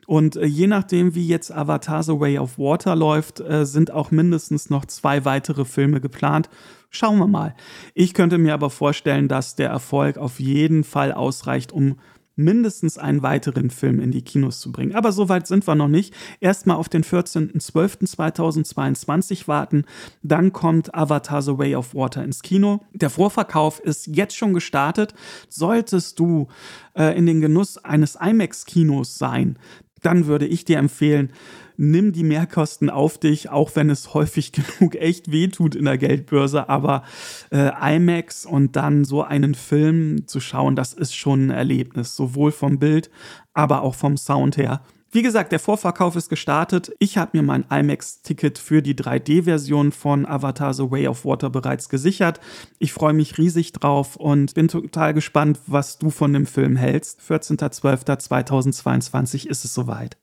Und 0.08 0.36
äh, 0.36 0.46
je 0.46 0.68
nachdem, 0.68 1.16
wie 1.16 1.28
jetzt 1.28 1.52
Avatar 1.52 2.04
The 2.04 2.20
Way 2.20 2.40
of 2.40 2.58
Water 2.58 2.96
läuft, 2.96 3.40
äh, 3.40 3.66
sind 3.66 3.92
auch 3.92 4.12
mindestens 4.12 4.70
noch 4.70 4.86
zwei 4.86 5.26
weitere 5.26 5.66
Filme 5.66 6.02
geplant. 6.02 6.50
Schauen 6.90 7.18
wir 7.18 7.28
mal. 7.28 7.56
Ich 7.96 8.14
könnte 8.14 8.38
mir 8.38 8.54
aber 8.54 8.70
vorstellen, 8.70 9.28
dass 9.28 9.56
der 9.56 9.70
Erfolg 9.70 10.18
auf 10.18 10.40
jeden 10.40 10.84
Fall 10.84 11.12
ausreicht, 11.12 11.72
um 11.72 11.96
mindestens 12.36 12.98
einen 12.98 13.22
weiteren 13.22 13.70
Film 13.70 14.00
in 14.00 14.10
die 14.12 14.24
Kinos 14.24 14.60
zu 14.60 14.72
bringen. 14.72 14.96
Aber 14.96 15.12
so 15.12 15.30
weit 15.30 15.46
sind 15.48 15.68
wir 15.68 15.76
noch 15.76 15.88
nicht. 15.88 16.16
Erstmal 16.40 16.78
auf 16.78 16.90
den 16.90 17.04
14.12.2022 17.04 19.48
warten. 19.48 19.86
Dann 20.24 20.52
kommt 20.52 20.96
Avatar 20.96 21.44
The 21.44 21.58
Way 21.58 21.76
of 21.76 21.94
Water 21.94 22.24
ins 22.24 22.42
Kino. 22.42 22.82
Der 22.94 23.10
Vorverkauf 23.10 23.80
ist 23.80 24.08
jetzt 24.08 24.36
schon 24.36 24.54
gestartet. 24.54 25.14
Solltest 25.48 26.20
du 26.20 26.48
äh, 26.96 27.18
in 27.18 27.26
den 27.26 27.42
Genuss 27.42 27.78
eines 27.78 28.16
IMAX-Kinos 28.16 29.18
sein, 29.18 29.58
dann 30.06 30.28
würde 30.28 30.46
ich 30.46 30.66
dir 30.66 30.78
empfehlen, 30.78 31.32
nimm 31.78 32.12
die 32.12 32.24
Mehrkosten 32.24 32.90
auf 32.90 33.18
dich, 33.18 33.50
auch 33.50 33.76
wenn 33.76 33.90
es 33.90 34.14
häufig 34.14 34.52
genug 34.80 34.96
echt 34.96 35.32
wehtut 35.32 35.76
in 35.76 35.86
der 35.86 35.98
Geldbörse. 35.98 36.70
Aber 36.70 37.04
äh, 37.52 37.96
IMAX 37.96 38.46
und 38.46 38.76
dann 38.76 39.06
so 39.06 39.24
einen 39.24 39.56
Film 39.56 40.28
zu 40.28 40.40
schauen, 40.40 40.76
das 40.76 40.94
ist 40.94 41.16
schon 41.16 41.48
ein 41.48 41.52
Erlebnis, 41.52 42.16
sowohl 42.16 42.52
vom 42.52 42.80
Bild, 42.80 43.10
aber 43.54 43.82
auch 43.82 43.96
vom 43.96 44.18
Sound 44.18 44.58
her. 44.58 44.82
Wie 45.13 45.22
gesagt, 45.22 45.51
der 45.51 45.60
Vorverkauf 45.60 46.15
ist 46.15 46.29
gestartet. 46.29 46.91
Ich 46.98 47.20
habe 47.20 47.38
mir 47.38 47.43
mein 47.43 47.65
IMAX-Ticket 47.70 48.58
für 48.58 48.82
die 48.82 48.96
3D-Version 48.96 49.91
von 49.91 50.25
Avatar 50.25 50.74
The 50.74 50.89
Way 50.89 51.08
of 51.08 51.24
Water 51.24 51.51
bereits 51.51 51.88
gesichert. 51.88 52.39
Ich 52.79 52.93
freue 52.93 53.13
mich 53.13 53.38
riesig 53.38 53.74
drauf 53.74 54.15
und 54.15 54.55
bin 54.55 54.70
total 54.70 55.13
gespannt, 55.13 55.60
was 55.67 56.00
du 56.00 56.10
von 56.10 56.34
dem 56.34 56.48
Film 56.48 56.75
hältst. 56.75 57.22
14.12.2022 57.22 59.46
ist 59.46 59.65
es 59.65 59.75
soweit. 59.75 60.17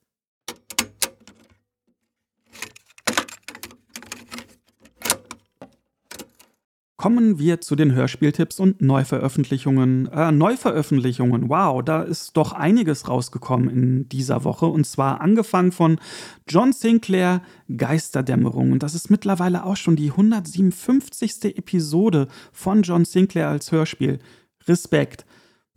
Kommen 7.00 7.38
wir 7.38 7.62
zu 7.62 7.76
den 7.76 7.94
Hörspieltipps 7.94 8.60
und 8.60 8.82
Neuveröffentlichungen. 8.82 10.08
Äh, 10.12 10.32
Neuveröffentlichungen, 10.32 11.48
wow, 11.48 11.82
da 11.82 12.02
ist 12.02 12.36
doch 12.36 12.52
einiges 12.52 13.08
rausgekommen 13.08 13.70
in 13.70 14.08
dieser 14.10 14.44
Woche. 14.44 14.66
Und 14.66 14.86
zwar 14.86 15.22
angefangen 15.22 15.72
von 15.72 15.98
John 16.46 16.74
Sinclair 16.74 17.40
Geisterdämmerung. 17.74 18.72
Und 18.72 18.82
das 18.82 18.94
ist 18.94 19.08
mittlerweile 19.08 19.64
auch 19.64 19.78
schon 19.78 19.96
die 19.96 20.10
157. 20.10 21.56
Episode 21.56 22.28
von 22.52 22.82
John 22.82 23.06
Sinclair 23.06 23.48
als 23.48 23.72
Hörspiel. 23.72 24.18
Respekt. 24.68 25.24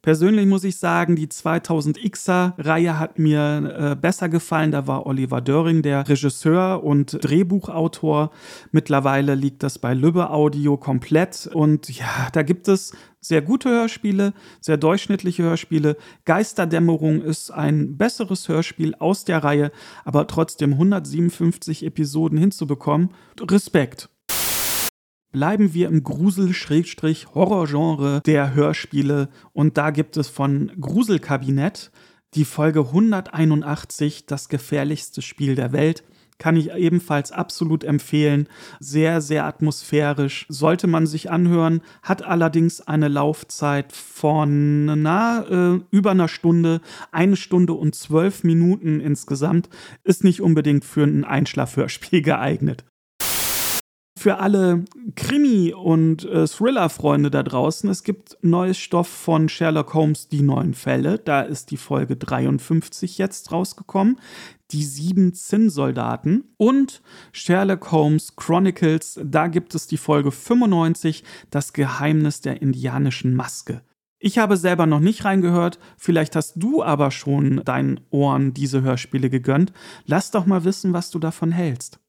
Persönlich 0.03 0.45
muss 0.47 0.65
ich 0.65 0.75
sagen, 0.75 1.15
die 1.15 1.27
2000Xer-Reihe 1.27 2.99
hat 2.99 3.19
mir 3.19 3.93
äh, 3.93 3.95
besser 3.95 4.27
gefallen. 4.27 4.71
Da 4.71 4.85
war 4.85 5.05
Oliver 5.05 5.39
Döring 5.39 5.81
der 5.81 6.09
Regisseur 6.09 6.83
und 6.83 7.23
Drehbuchautor. 7.23 8.31
Mittlerweile 8.73 9.33
liegt 9.33 9.63
das 9.63 9.79
bei 9.79 9.93
Lübbe 9.93 10.29
Audio 10.29 10.75
komplett. 10.75 11.49
Und 11.53 11.89
ja, 11.89 12.27
da 12.33 12.43
gibt 12.43 12.67
es 12.67 12.91
sehr 13.21 13.41
gute 13.41 13.69
Hörspiele, 13.69 14.33
sehr 14.59 14.75
durchschnittliche 14.75 15.43
Hörspiele. 15.43 15.95
Geisterdämmerung 16.25 17.21
ist 17.21 17.51
ein 17.51 17.95
besseres 17.95 18.49
Hörspiel 18.49 18.95
aus 18.95 19.23
der 19.23 19.41
Reihe, 19.41 19.71
aber 20.03 20.27
trotzdem 20.27 20.73
157 20.73 21.85
Episoden 21.85 22.37
hinzubekommen. 22.37 23.11
Respekt 23.39 24.09
bleiben 25.33 25.73
wir 25.73 25.89
im 25.89 26.03
Grusel-Horror-Genre 26.03 28.21
der 28.25 28.53
Hörspiele 28.53 29.27
und 29.51 29.77
da 29.77 29.89
gibt 29.89 30.15
es 30.15 30.29
von 30.29 30.71
Gruselkabinett 30.79 31.91
die 32.35 32.45
Folge 32.45 32.79
181, 32.79 34.25
das 34.25 34.47
gefährlichste 34.47 35.21
Spiel 35.21 35.55
der 35.55 35.73
Welt. 35.73 36.05
Kann 36.39 36.55
ich 36.55 36.73
ebenfalls 36.73 37.31
absolut 37.31 37.83
empfehlen. 37.83 38.47
Sehr, 38.79 39.21
sehr 39.21 39.45
atmosphärisch. 39.45 40.47
Sollte 40.49 40.87
man 40.87 41.05
sich 41.05 41.29
anhören. 41.29 41.81
Hat 42.01 42.23
allerdings 42.23 42.81
eine 42.81 43.07
Laufzeit 43.07 43.93
von 43.93 44.85
na, 45.01 45.45
äh, 45.47 45.79
über 45.91 46.11
einer 46.11 46.27
Stunde. 46.27 46.81
Eine 47.11 47.35
Stunde 47.35 47.73
und 47.73 47.93
zwölf 47.93 48.43
Minuten 48.43 48.99
insgesamt. 48.99 49.69
Ist 50.03 50.23
nicht 50.23 50.41
unbedingt 50.41 50.85
für 50.85 51.03
ein 51.03 51.23
Einschlafhörspiel 51.23 52.21
geeignet 52.23 52.83
für 54.23 54.39
alle 54.39 54.85
Krimi- 55.15 55.73
und 55.73 56.23
äh, 56.23 56.47
Thriller-Freunde 56.47 57.29
da 57.29 57.43
draußen, 57.43 57.89
es 57.89 58.03
gibt 58.03 58.37
neues 58.41 58.77
Stoff 58.77 59.09
von 59.09 59.49
Sherlock 59.49 59.93
Holmes, 59.93 60.29
die 60.29 60.43
neuen 60.43 60.75
Fälle. 60.75 61.19
Da 61.19 61.41
ist 61.41 61.71
die 61.71 61.77
Folge 61.77 62.15
53 62.15 63.17
jetzt 63.17 63.51
rausgekommen. 63.51 64.17
Die 64.71 64.85
sieben 64.85 65.33
Zinnsoldaten 65.33 66.45
und 66.55 67.01
Sherlock 67.33 67.91
Holmes 67.91 68.37
Chronicles, 68.37 69.19
da 69.21 69.47
gibt 69.47 69.75
es 69.75 69.87
die 69.87 69.97
Folge 69.97 70.31
95, 70.31 71.25
das 71.49 71.73
Geheimnis 71.73 72.39
der 72.39 72.61
indianischen 72.61 73.35
Maske. 73.35 73.81
Ich 74.19 74.37
habe 74.37 74.55
selber 74.55 74.85
noch 74.85 75.01
nicht 75.01 75.25
reingehört, 75.25 75.79
vielleicht 75.97 76.37
hast 76.37 76.53
du 76.55 76.81
aber 76.81 77.11
schon 77.11 77.61
deinen 77.65 77.99
Ohren 78.09 78.53
diese 78.53 78.83
Hörspiele 78.83 79.29
gegönnt. 79.29 79.73
Lass 80.05 80.31
doch 80.31 80.45
mal 80.45 80.63
wissen, 80.63 80.93
was 80.93 81.11
du 81.11 81.19
davon 81.19 81.51
hältst. 81.51 81.99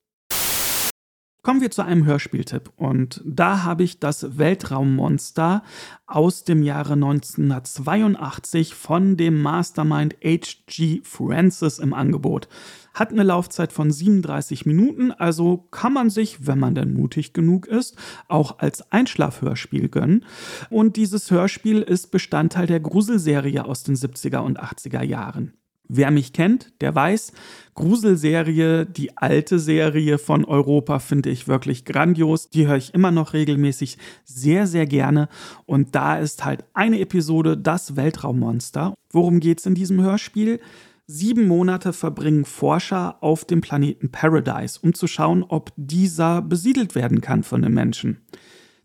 Kommen 1.44 1.60
wir 1.60 1.70
zu 1.70 1.82
einem 1.82 2.06
Hörspieltipp. 2.06 2.72
Und 2.74 3.20
da 3.22 3.64
habe 3.64 3.82
ich 3.82 4.00
das 4.00 4.38
Weltraummonster 4.38 5.62
aus 6.06 6.44
dem 6.44 6.62
Jahre 6.62 6.94
1982 6.94 8.74
von 8.74 9.18
dem 9.18 9.42
Mastermind 9.42 10.16
H.G. 10.24 11.02
Francis 11.04 11.80
im 11.80 11.92
Angebot. 11.92 12.48
Hat 12.94 13.12
eine 13.12 13.24
Laufzeit 13.24 13.74
von 13.74 13.90
37 13.90 14.64
Minuten, 14.64 15.12
also 15.12 15.58
kann 15.70 15.92
man 15.92 16.08
sich, 16.08 16.46
wenn 16.46 16.58
man 16.58 16.74
denn 16.74 16.94
mutig 16.94 17.34
genug 17.34 17.66
ist, 17.66 17.98
auch 18.26 18.60
als 18.60 18.90
Einschlafhörspiel 18.90 19.90
gönnen. 19.90 20.24
Und 20.70 20.96
dieses 20.96 21.30
Hörspiel 21.30 21.82
ist 21.82 22.10
Bestandteil 22.10 22.66
der 22.66 22.80
Gruselserie 22.80 23.66
aus 23.66 23.82
den 23.82 23.96
70er 23.96 24.38
und 24.38 24.62
80er 24.62 25.02
Jahren. 25.02 25.52
Wer 25.88 26.10
mich 26.10 26.32
kennt, 26.32 26.72
der 26.80 26.94
weiß, 26.94 27.32
Gruselserie, 27.74 28.86
die 28.86 29.16
alte 29.18 29.58
Serie 29.58 30.18
von 30.18 30.44
Europa 30.44 30.98
finde 30.98 31.28
ich 31.28 31.46
wirklich 31.46 31.84
grandios. 31.84 32.48
Die 32.48 32.66
höre 32.66 32.76
ich 32.76 32.94
immer 32.94 33.10
noch 33.10 33.34
regelmäßig 33.34 33.98
sehr, 34.24 34.66
sehr 34.66 34.86
gerne. 34.86 35.28
Und 35.66 35.94
da 35.94 36.18
ist 36.18 36.44
halt 36.44 36.64
eine 36.72 37.00
Episode 37.00 37.58
das 37.58 37.96
Weltraummonster. 37.96 38.94
Worum 39.10 39.40
geht 39.40 39.58
es 39.58 39.66
in 39.66 39.74
diesem 39.74 40.00
Hörspiel? 40.00 40.60
Sieben 41.06 41.46
Monate 41.46 41.92
verbringen 41.92 42.46
Forscher 42.46 43.22
auf 43.22 43.44
dem 43.44 43.60
Planeten 43.60 44.10
Paradise, 44.10 44.78
um 44.80 44.94
zu 44.94 45.06
schauen, 45.06 45.42
ob 45.42 45.70
dieser 45.76 46.40
besiedelt 46.40 46.94
werden 46.94 47.20
kann 47.20 47.42
von 47.42 47.60
den 47.60 47.74
Menschen. 47.74 48.22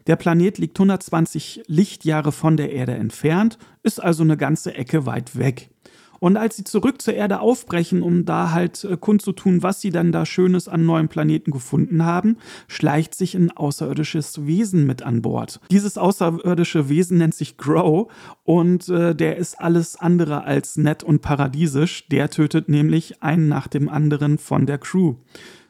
Der 0.07 0.17
Planet 0.17 0.57
liegt 0.57 0.77
120 0.77 1.63
Lichtjahre 1.67 2.31
von 2.31 2.57
der 2.57 2.73
Erde 2.73 2.95
entfernt, 2.95 3.57
ist 3.83 4.03
also 4.03 4.23
eine 4.23 4.35
ganze 4.35 4.73
Ecke 4.73 5.05
weit 5.05 5.37
weg. 5.37 5.69
Und 6.19 6.37
als 6.37 6.55
sie 6.55 6.63
zurück 6.63 7.01
zur 7.01 7.13
Erde 7.13 7.39
aufbrechen, 7.39 8.01
um 8.01 8.25
da 8.25 8.51
halt 8.51 8.83
äh, 8.83 8.97
kundzutun, 8.97 9.63
was 9.63 9.81
sie 9.81 9.89
dann 9.89 10.11
da 10.11 10.25
Schönes 10.25 10.67
an 10.67 10.85
neuen 10.85 11.07
Planeten 11.07 11.51
gefunden 11.51 12.05
haben, 12.05 12.37
schleicht 12.67 13.15
sich 13.15 13.35
ein 13.35 13.51
außerirdisches 13.51 14.45
Wesen 14.45 14.85
mit 14.85 15.03
an 15.03 15.21
Bord. 15.21 15.59
Dieses 15.71 15.97
außerirdische 15.97 16.89
Wesen 16.89 17.17
nennt 17.17 17.35
sich 17.35 17.57
Grow 17.57 18.11
und 18.43 18.89
äh, 18.89 19.15
der 19.15 19.37
ist 19.37 19.59
alles 19.59 19.95
andere 19.95 20.43
als 20.43 20.77
nett 20.77 21.03
und 21.03 21.21
paradiesisch. 21.21 22.07
Der 22.09 22.29
tötet 22.29 22.69
nämlich 22.69 23.21
einen 23.21 23.47
nach 23.47 23.67
dem 23.67 23.89
anderen 23.89 24.37
von 24.37 24.65
der 24.65 24.77
Crew. 24.77 25.15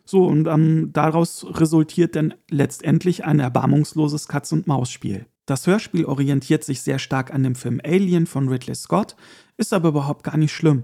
So, 0.05 0.25
und 0.25 0.47
ähm, 0.47 0.89
daraus 0.91 1.45
resultiert 1.47 2.15
dann 2.15 2.33
letztendlich 2.49 3.25
ein 3.25 3.39
erbarmungsloses 3.39 4.27
Katz-und-Maus-Spiel. 4.27 5.27
Das 5.49 5.65
Hörspiel 5.65 6.05
orientiert 6.05 6.63
sich 6.63 6.83
sehr 6.83 6.99
stark 6.99 7.33
an 7.33 7.41
dem 7.41 7.55
Film 7.55 7.81
Alien 7.83 8.27
von 8.27 8.49
Ridley 8.49 8.75
Scott, 8.75 9.15
ist 9.57 9.73
aber 9.73 9.89
überhaupt 9.89 10.23
gar 10.23 10.37
nicht 10.37 10.53
schlimm. 10.53 10.83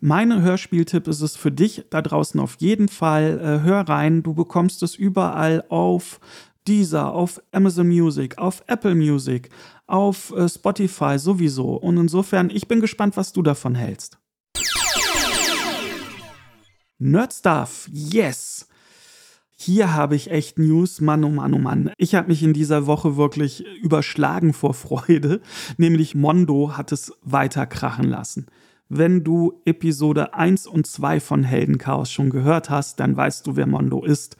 Mein 0.00 0.40
Hörspieltipp 0.40 1.08
ist 1.08 1.20
es 1.20 1.34
für 1.34 1.50
dich 1.50 1.86
da 1.90 2.00
draußen 2.00 2.38
auf 2.38 2.54
jeden 2.60 2.86
Fall. 2.86 3.40
Äh, 3.40 3.66
hör 3.66 3.80
rein, 3.88 4.22
du 4.22 4.32
bekommst 4.32 4.84
es 4.84 4.94
überall 4.94 5.64
auf 5.68 6.20
Deezer, 6.68 7.12
auf 7.12 7.42
Amazon 7.50 7.88
Music, 7.88 8.38
auf 8.38 8.62
Apple 8.68 8.94
Music, 8.94 9.50
auf 9.88 10.32
äh, 10.36 10.48
Spotify 10.48 11.18
sowieso. 11.18 11.74
Und 11.74 11.96
insofern, 11.96 12.50
ich 12.50 12.68
bin 12.68 12.80
gespannt, 12.80 13.16
was 13.16 13.32
du 13.32 13.42
davon 13.42 13.74
hältst. 13.74 14.18
Nerd 16.98 17.32
Stuff, 17.32 17.88
yes! 17.92 18.68
Hier 19.64 19.94
habe 19.94 20.14
ich 20.14 20.30
echt 20.30 20.58
News, 20.58 21.00
Mann, 21.00 21.24
oh 21.24 21.30
Mann, 21.30 21.54
oh 21.54 21.58
Mann. 21.58 21.90
Ich 21.96 22.14
habe 22.14 22.28
mich 22.28 22.42
in 22.42 22.52
dieser 22.52 22.86
Woche 22.86 23.16
wirklich 23.16 23.64
überschlagen 23.82 24.52
vor 24.52 24.74
Freude, 24.74 25.40
nämlich 25.78 26.14
Mondo 26.14 26.76
hat 26.76 26.92
es 26.92 27.14
weiter 27.22 27.64
krachen 27.64 28.04
lassen. 28.04 28.44
Wenn 28.90 29.24
du 29.24 29.62
Episode 29.64 30.34
1 30.34 30.66
und 30.66 30.86
2 30.86 31.18
von 31.18 31.44
Heldenchaos 31.44 32.12
schon 32.12 32.28
gehört 32.28 32.68
hast, 32.68 33.00
dann 33.00 33.16
weißt 33.16 33.46
du, 33.46 33.56
wer 33.56 33.66
Mondo 33.66 34.04
ist. 34.04 34.36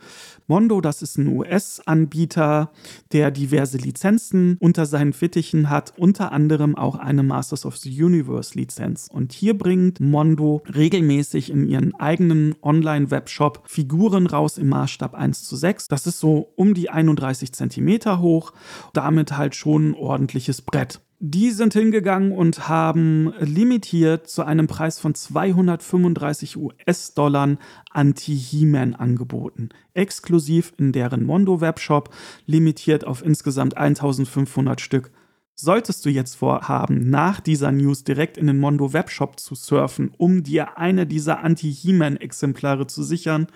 Mondo, 0.47 0.79
das 0.79 1.01
ist 1.01 1.17
ein 1.17 1.27
US-Anbieter, 1.27 2.71
der 3.11 3.31
diverse 3.31 3.77
Lizenzen 3.79 4.57
unter 4.59 4.85
seinen 4.85 5.11
Fittichen 5.11 5.71
hat, 5.71 5.93
unter 5.97 6.31
anderem 6.31 6.75
auch 6.75 6.95
eine 6.97 7.23
Masters 7.23 7.65
of 7.65 7.77
the 7.77 8.03
Universe 8.03 8.53
Lizenz. 8.53 9.09
Und 9.11 9.33
hier 9.33 9.57
bringt 9.57 9.99
Mondo 9.99 10.61
regelmäßig 10.71 11.49
in 11.49 11.67
ihren 11.67 11.95
eigenen 11.95 12.53
Online-Webshop 12.61 13.63
Figuren 13.65 14.27
raus 14.27 14.59
im 14.59 14.69
Maßstab 14.69 15.15
1 15.15 15.45
zu 15.45 15.55
6. 15.55 15.87
Das 15.87 16.05
ist 16.05 16.19
so 16.19 16.51
um 16.55 16.75
die 16.75 16.91
31 16.91 17.51
Zentimeter 17.51 18.19
hoch, 18.21 18.53
damit 18.93 19.35
halt 19.37 19.55
schon 19.55 19.89
ein 19.89 19.95
ordentliches 19.95 20.61
Brett. 20.61 21.01
Die 21.19 21.51
sind 21.51 21.73
hingegangen 21.73 22.33
und 22.33 22.67
haben 22.67 23.33
limitiert 23.39 24.27
zu 24.27 24.43
einem 24.43 24.67
Preis 24.67 24.99
von 24.99 25.15
235 25.15 26.57
US-Dollar 26.57 27.57
Anti-He-Man 27.91 28.95
angeboten. 28.95 29.69
Exklusiv 29.93 30.73
in 30.77 30.91
deren 30.91 31.23
Mondo 31.23 31.61
Webshop, 31.61 32.13
limitiert 32.45 33.07
auf 33.07 33.23
insgesamt 33.23 33.77
1500 33.77 34.81
Stück. 34.81 35.11
Solltest 35.55 36.05
du 36.05 36.09
jetzt 36.09 36.35
vorhaben, 36.35 37.09
nach 37.09 37.39
dieser 37.39 37.71
News 37.71 38.03
direkt 38.03 38.37
in 38.37 38.47
den 38.47 38.59
Mondo 38.59 38.91
Webshop 38.91 39.39
zu 39.39 39.55
surfen, 39.55 40.11
um 40.17 40.43
dir 40.43 40.77
eine 40.77 41.07
dieser 41.07 41.41
Anti-He-Man-Exemplare 41.41 42.87
zu 42.87 43.03
sichern, 43.03 43.47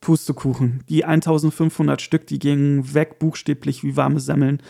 Pustekuchen. 0.00 0.82
Die 0.88 1.04
1500 1.04 2.00
Stück, 2.00 2.26
die 2.26 2.38
gingen 2.38 2.94
weg, 2.94 3.18
buchstäblich 3.18 3.84
wie 3.84 3.96
warme 3.96 4.20
Semmeln, 4.20 4.62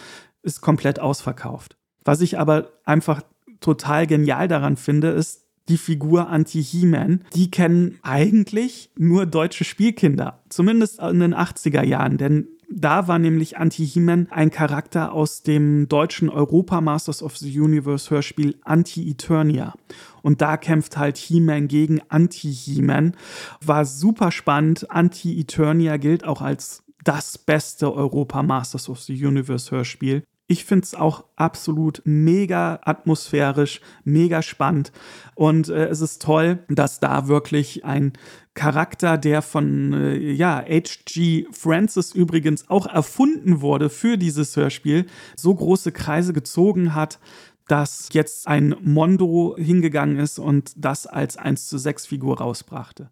ist 0.42 0.60
komplett 0.60 0.98
ausverkauft. 0.98 1.76
Was 2.06 2.20
ich 2.20 2.38
aber 2.38 2.70
einfach 2.84 3.20
total 3.60 4.06
genial 4.06 4.48
daran 4.48 4.76
finde, 4.76 5.08
ist 5.08 5.44
die 5.68 5.76
Figur 5.76 6.28
Anti-He-Man. 6.28 7.24
Die 7.34 7.50
kennen 7.50 7.98
eigentlich 8.02 8.90
nur 8.96 9.26
deutsche 9.26 9.64
Spielkinder, 9.64 10.40
zumindest 10.48 11.00
in 11.00 11.18
den 11.18 11.34
80er 11.34 11.82
Jahren, 11.82 12.16
denn 12.16 12.46
da 12.68 13.06
war 13.08 13.18
nämlich 13.18 13.58
Anti-He-Man 13.58 14.28
ein 14.30 14.50
Charakter 14.50 15.12
aus 15.12 15.42
dem 15.42 15.88
deutschen 15.88 16.28
Europa 16.28 16.80
Masters 16.80 17.22
of 17.22 17.36
the 17.36 17.60
Universe 17.60 18.10
Hörspiel 18.10 18.56
Anti-Eternia. 18.64 19.74
Und 20.22 20.40
da 20.40 20.56
kämpft 20.56 20.96
halt 20.96 21.16
He-Man 21.16 21.68
gegen 21.68 22.00
Anti-He-Man. 22.08 23.16
War 23.64 23.84
super 23.84 24.32
spannend. 24.32 24.90
Anti-Eternia 24.90 25.96
gilt 25.96 26.24
auch 26.24 26.42
als 26.42 26.82
das 27.04 27.38
beste 27.38 27.94
Europa 27.94 28.42
Masters 28.42 28.88
of 28.88 29.00
the 29.00 29.24
Universe 29.24 29.70
Hörspiel. 29.70 30.24
Ich 30.48 30.64
finde 30.64 30.84
es 30.84 30.94
auch 30.94 31.24
absolut 31.34 32.02
mega 32.04 32.78
atmosphärisch, 32.84 33.80
mega 34.04 34.42
spannend. 34.42 34.92
Und 35.34 35.68
äh, 35.68 35.86
es 35.86 36.00
ist 36.00 36.22
toll, 36.22 36.60
dass 36.68 37.00
da 37.00 37.26
wirklich 37.26 37.84
ein 37.84 38.12
Charakter, 38.54 39.18
der 39.18 39.42
von 39.42 39.92
äh, 39.92 40.16
ja, 40.16 40.58
H.G. 40.58 41.46
Francis 41.50 42.12
übrigens 42.12 42.70
auch 42.70 42.86
erfunden 42.86 43.60
wurde 43.60 43.90
für 43.90 44.16
dieses 44.16 44.56
Hörspiel, 44.56 45.06
so 45.36 45.52
große 45.52 45.90
Kreise 45.90 46.32
gezogen 46.32 46.94
hat, 46.94 47.18
dass 47.66 48.10
jetzt 48.12 48.46
ein 48.46 48.76
Mondo 48.80 49.56
hingegangen 49.58 50.18
ist 50.18 50.38
und 50.38 50.72
das 50.76 51.08
als 51.08 51.36
1 51.36 51.68
zu 51.68 51.76
6 51.78 52.06
Figur 52.06 52.38
rausbrachte. 52.38 53.10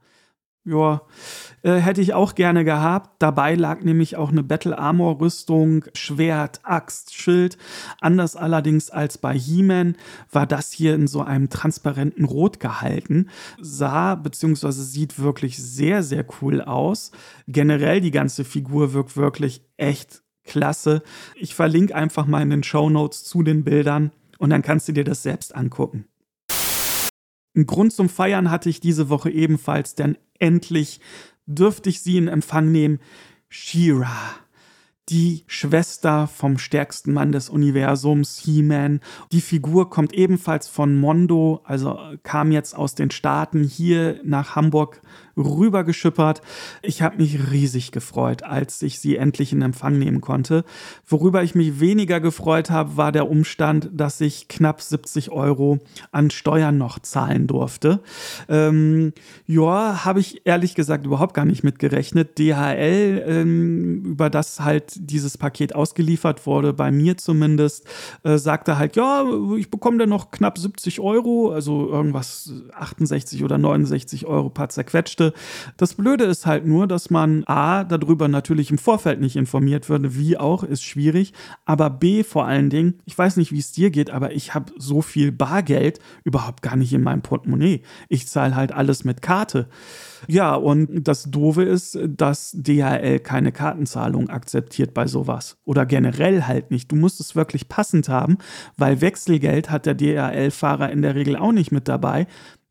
Ja, 0.66 1.02
äh, 1.62 1.74
hätte 1.74 2.00
ich 2.00 2.14
auch 2.14 2.34
gerne 2.34 2.64
gehabt. 2.64 3.16
Dabei 3.18 3.54
lag 3.54 3.82
nämlich 3.82 4.16
auch 4.16 4.30
eine 4.30 4.42
Battle 4.42 4.78
Armor 4.78 5.20
Rüstung, 5.20 5.84
Schwert, 5.92 6.60
Axt, 6.62 7.14
Schild. 7.14 7.58
Anders 8.00 8.34
allerdings 8.34 8.88
als 8.88 9.18
bei 9.18 9.36
He-Man 9.36 9.96
war 10.32 10.46
das 10.46 10.72
hier 10.72 10.94
in 10.94 11.06
so 11.06 11.20
einem 11.20 11.50
transparenten 11.50 12.24
Rot 12.24 12.60
gehalten. 12.60 13.28
Sah 13.60 14.14
bzw. 14.14 14.70
sieht 14.70 15.18
wirklich 15.18 15.58
sehr, 15.58 16.02
sehr 16.02 16.24
cool 16.40 16.62
aus. 16.62 17.10
Generell 17.46 18.00
die 18.00 18.10
ganze 18.10 18.44
Figur 18.44 18.94
wirkt 18.94 19.18
wirklich 19.18 19.62
echt 19.76 20.22
klasse. 20.44 21.02
Ich 21.34 21.54
verlinke 21.54 21.94
einfach 21.94 22.26
mal 22.26 22.40
in 22.40 22.50
den 22.50 22.62
Show 22.62 22.88
Notes 22.88 23.24
zu 23.24 23.42
den 23.42 23.64
Bildern 23.64 24.12
und 24.38 24.48
dann 24.48 24.62
kannst 24.62 24.88
du 24.88 24.92
dir 24.92 25.04
das 25.04 25.22
selbst 25.22 25.54
angucken. 25.54 26.06
Ein 27.56 27.66
Grund 27.66 27.92
zum 27.92 28.08
Feiern 28.08 28.50
hatte 28.50 28.68
ich 28.68 28.80
diese 28.80 29.08
Woche 29.08 29.30
ebenfalls, 29.30 29.94
denn 29.94 30.18
endlich 30.38 31.00
dürfte 31.46 31.88
ich 31.88 32.00
sie 32.00 32.16
in 32.16 32.28
Empfang 32.28 32.72
nehmen. 32.72 33.00
Shira 33.48 34.43
die 35.08 35.44
Schwester 35.46 36.26
vom 36.26 36.58
stärksten 36.58 37.12
Mann 37.12 37.32
des 37.32 37.50
Universums, 37.50 38.38
He-Man. 38.38 39.00
Die 39.32 39.42
Figur 39.42 39.90
kommt 39.90 40.14
ebenfalls 40.14 40.68
von 40.68 40.96
Mondo, 40.96 41.60
also 41.64 41.98
kam 42.22 42.52
jetzt 42.52 42.74
aus 42.74 42.94
den 42.94 43.10
Staaten 43.10 43.62
hier 43.64 44.20
nach 44.24 44.56
Hamburg 44.56 45.02
rübergeschippert. 45.36 46.42
Ich 46.82 47.02
habe 47.02 47.16
mich 47.16 47.50
riesig 47.50 47.92
gefreut, 47.92 48.42
als 48.42 48.82
ich 48.82 49.00
sie 49.00 49.16
endlich 49.16 49.52
in 49.52 49.62
Empfang 49.62 49.98
nehmen 49.98 50.20
konnte. 50.20 50.64
Worüber 51.06 51.42
ich 51.42 51.54
mich 51.54 51.80
weniger 51.80 52.20
gefreut 52.20 52.70
habe, 52.70 52.96
war 52.96 53.12
der 53.12 53.28
Umstand, 53.28 53.90
dass 53.92 54.20
ich 54.20 54.48
knapp 54.48 54.80
70 54.80 55.30
Euro 55.30 55.80
an 56.12 56.30
Steuern 56.30 56.78
noch 56.78 56.98
zahlen 56.98 57.46
durfte. 57.46 58.00
Ähm, 58.48 59.12
ja, 59.46 60.04
habe 60.04 60.20
ich 60.20 60.46
ehrlich 60.46 60.74
gesagt 60.74 61.04
überhaupt 61.04 61.34
gar 61.34 61.44
nicht 61.44 61.64
mitgerechnet. 61.64 62.38
DHL, 62.38 63.24
ähm, 63.26 64.04
über 64.04 64.30
das 64.30 64.60
halt 64.60 64.93
dieses 65.00 65.38
Paket 65.38 65.74
ausgeliefert 65.74 66.46
wurde, 66.46 66.72
bei 66.72 66.90
mir 66.90 67.16
zumindest, 67.16 67.86
äh, 68.22 68.38
sagte 68.38 68.78
halt, 68.78 68.96
ja, 68.96 69.24
ich 69.56 69.70
bekomme 69.70 69.98
dann 69.98 70.08
noch 70.08 70.30
knapp 70.30 70.58
70 70.58 71.00
Euro, 71.00 71.50
also 71.50 71.88
irgendwas 71.88 72.52
68 72.72 73.44
oder 73.44 73.58
69 73.58 74.26
Euro 74.26 74.50
paar 74.50 74.68
zerquetschte. 74.68 75.32
Das 75.76 75.94
Blöde 75.94 76.24
ist 76.24 76.46
halt 76.46 76.66
nur, 76.66 76.86
dass 76.86 77.10
man 77.10 77.44
A, 77.46 77.84
darüber 77.84 78.28
natürlich 78.28 78.70
im 78.70 78.78
Vorfeld 78.78 79.20
nicht 79.20 79.36
informiert 79.36 79.88
würde, 79.88 80.16
wie 80.16 80.36
auch, 80.36 80.62
ist 80.62 80.82
schwierig, 80.82 81.32
aber 81.64 81.90
B, 81.90 82.22
vor 82.24 82.46
allen 82.46 82.70
Dingen, 82.70 83.00
ich 83.04 83.16
weiß 83.16 83.36
nicht, 83.36 83.52
wie 83.52 83.58
es 83.58 83.72
dir 83.72 83.90
geht, 83.90 84.10
aber 84.10 84.32
ich 84.32 84.54
habe 84.54 84.72
so 84.76 85.02
viel 85.02 85.32
Bargeld 85.32 85.98
überhaupt 86.24 86.62
gar 86.62 86.76
nicht 86.76 86.92
in 86.92 87.02
meinem 87.02 87.22
Portemonnaie. 87.22 87.82
Ich 88.08 88.28
zahle 88.28 88.56
halt 88.56 88.72
alles 88.72 89.04
mit 89.04 89.22
Karte. 89.22 89.68
Ja, 90.26 90.54
und 90.54 91.06
das 91.06 91.24
Doofe 91.24 91.62
ist, 91.62 91.98
dass 92.06 92.52
DHL 92.54 93.20
keine 93.20 93.52
Kartenzahlung 93.52 94.28
akzeptiert 94.28 94.83
bei 94.92 95.06
sowas. 95.06 95.56
Oder 95.64 95.86
generell 95.86 96.42
halt 96.42 96.70
nicht. 96.70 96.92
Du 96.92 96.96
musst 96.96 97.20
es 97.20 97.34
wirklich 97.34 97.68
passend 97.68 98.08
haben, 98.08 98.38
weil 98.76 99.00
Wechselgeld 99.00 99.70
hat 99.70 99.86
der 99.86 99.94
DHL-Fahrer 99.94 100.90
in 100.90 101.00
der 101.00 101.14
Regel 101.14 101.36
auch 101.36 101.52
nicht 101.52 101.72
mit 101.72 101.88
dabei. 101.88 102.26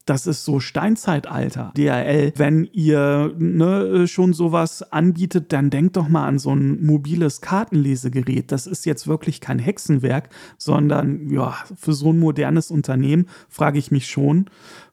Das 0.06 0.28
ist 0.28 0.44
so 0.44 0.60
Steinzeitalter. 0.60 1.72
DHL, 1.78 2.34
wenn 2.36 2.66
ihr 2.74 3.34
ne, 3.38 4.06
schon 4.08 4.34
sowas 4.34 4.84
anbietet, 4.92 5.54
dann 5.54 5.70
denkt 5.70 5.96
doch 5.96 6.10
mal 6.10 6.28
an 6.28 6.40
so 6.40 6.54
ein 6.54 6.86
mobiles 6.86 7.40
Kartenlesegerät. 7.40 8.52
Das 8.52 8.68
ist 8.68 8.86
jetzt 8.86 9.08
wirklich 9.08 9.40
kein 9.40 9.60
Hexenwerk, 9.60 10.30
sondern 10.58 11.30
ja, 11.30 11.56
für 11.78 11.94
so 11.94 12.12
ein 12.12 12.20
modernes 12.20 12.70
Unternehmen 12.70 13.28
frage 13.48 13.80
ich 13.80 13.92
mich 13.92 14.08
schon, 14.08 14.50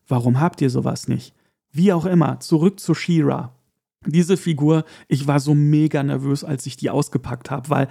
warum 0.07 0.39
habt 0.39 0.61
ihr 0.63 0.71
sowas 0.71 1.09
nicht? 1.09 1.35
Wie 1.73 1.93
auch 1.93 2.07
immer, 2.07 2.39
zurück 2.39 2.79
zu 2.79 2.95
Shira. 2.95 3.53
Diese 4.07 4.39
Figur, 4.39 4.85
ich 5.09 5.27
war 5.27 5.41
so 5.41 5.55
mega 5.55 6.03
nervös, 6.03 6.43
als 6.43 6.65
ich 6.65 6.77
die 6.79 6.89
ausgepackt 6.89 7.51
habe, 7.51 7.69
weil 7.69 7.89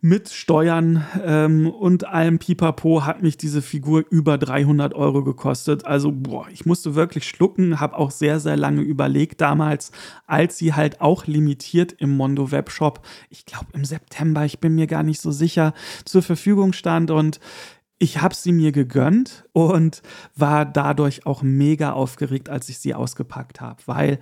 mit 0.00 0.28
Steuern 0.28 1.06
ähm, 1.24 1.68
und 1.68 2.06
allem 2.06 2.38
Pipapo 2.38 3.04
hat 3.04 3.22
mich 3.22 3.36
diese 3.36 3.62
Figur 3.62 4.04
über 4.10 4.38
300 4.38 4.94
Euro 4.94 5.22
gekostet. 5.22 5.86
Also, 5.86 6.12
boah, 6.12 6.48
ich 6.52 6.66
musste 6.66 6.96
wirklich 6.96 7.28
schlucken, 7.28 7.80
habe 7.80 7.96
auch 7.96 8.10
sehr, 8.10 8.40
sehr 8.40 8.56
lange 8.56 8.82
überlegt 8.82 9.40
damals, 9.40 9.92
als 10.26 10.58
sie 10.58 10.74
halt 10.74 11.00
auch 11.00 11.26
limitiert 11.26 11.92
im 11.92 12.16
Mondo 12.16 12.50
Webshop, 12.50 13.06
ich 13.30 13.46
glaube 13.46 13.66
im 13.72 13.84
September, 13.84 14.44
ich 14.44 14.58
bin 14.58 14.74
mir 14.74 14.86
gar 14.86 15.02
nicht 15.02 15.20
so 15.20 15.30
sicher, 15.30 15.74
zur 16.04 16.22
Verfügung 16.22 16.72
stand 16.72 17.10
und 17.10 17.40
ich 17.98 18.20
habe 18.20 18.34
sie 18.34 18.52
mir 18.52 18.72
gegönnt 18.72 19.44
und 19.52 20.02
war 20.34 20.66
dadurch 20.66 21.24
auch 21.24 21.42
mega 21.42 21.92
aufgeregt, 21.92 22.48
als 22.48 22.68
ich 22.68 22.78
sie 22.78 22.94
ausgepackt 22.94 23.60
habe, 23.60 23.80
weil 23.86 24.18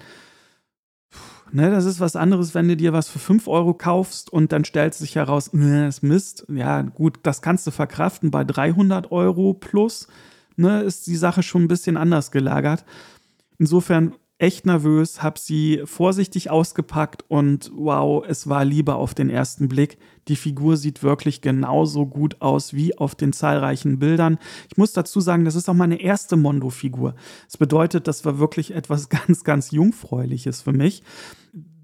ne, 1.55 1.71
das 1.71 1.85
ist 1.85 2.01
was 2.01 2.17
anderes, 2.17 2.55
wenn 2.55 2.69
du 2.69 2.77
dir 2.77 2.93
was 2.93 3.09
für 3.09 3.21
5 3.21 3.47
Euro 3.49 3.75
kaufst 3.75 4.31
und 4.31 4.53
dann 4.53 4.65
stellt 4.65 4.95
sich 4.95 5.15
heraus, 5.15 5.53
ne, 5.53 5.87
das 5.87 6.03
Mist. 6.03 6.45
Ja, 6.49 6.83
gut, 6.83 7.21
das 7.23 7.43
kannst 7.43 7.67
du 7.67 7.71
verkraften. 7.71 8.31
Bei 8.31 8.45
300 8.45 9.13
Euro 9.13 9.55
plus 9.55 10.09
ne, 10.57 10.83
ist 10.83 11.07
die 11.07 11.17
Sache 11.17 11.43
schon 11.43 11.63
ein 11.63 11.69
bisschen 11.69 11.97
anders 11.97 12.33
gelagert. 12.33 12.85
Insofern 13.59 14.15
echt 14.39 14.67
nervös, 14.67 15.23
habe 15.23 15.39
sie 15.39 15.83
vorsichtig 15.85 16.51
ausgepackt 16.51 17.25
und 17.29 17.71
wow, 17.75 18.25
es 18.27 18.49
war 18.49 18.65
Liebe 18.65 18.95
auf 18.97 19.15
den 19.15 19.31
ersten 19.31 19.69
Blick. 19.69 19.97
Die 20.27 20.37
Figur 20.37 20.77
sieht 20.77 21.03
wirklich 21.03 21.41
genauso 21.41 22.07
gut 22.07 22.41
aus 22.41 22.75
wie 22.75 22.99
auf 22.99 23.15
den 23.15 23.33
zahlreichen 23.33 23.99
Bildern. 23.99 24.39
Ich 24.71 24.77
muss 24.77 24.93
dazu 24.93 25.21
sagen, 25.21 25.45
das 25.45 25.55
ist 25.55 25.69
auch 25.69 25.75
meine 25.75 26.01
erste 26.01 26.37
Mondo-Figur. 26.37 27.15
Das 27.47 27.59
bedeutet, 27.59 28.09
das 28.09 28.25
war 28.25 28.39
wirklich 28.39 28.75
etwas 28.75 29.09
ganz, 29.09 29.45
ganz 29.45 29.71
Jungfräuliches 29.71 30.63
für 30.63 30.73
mich. 30.73 31.03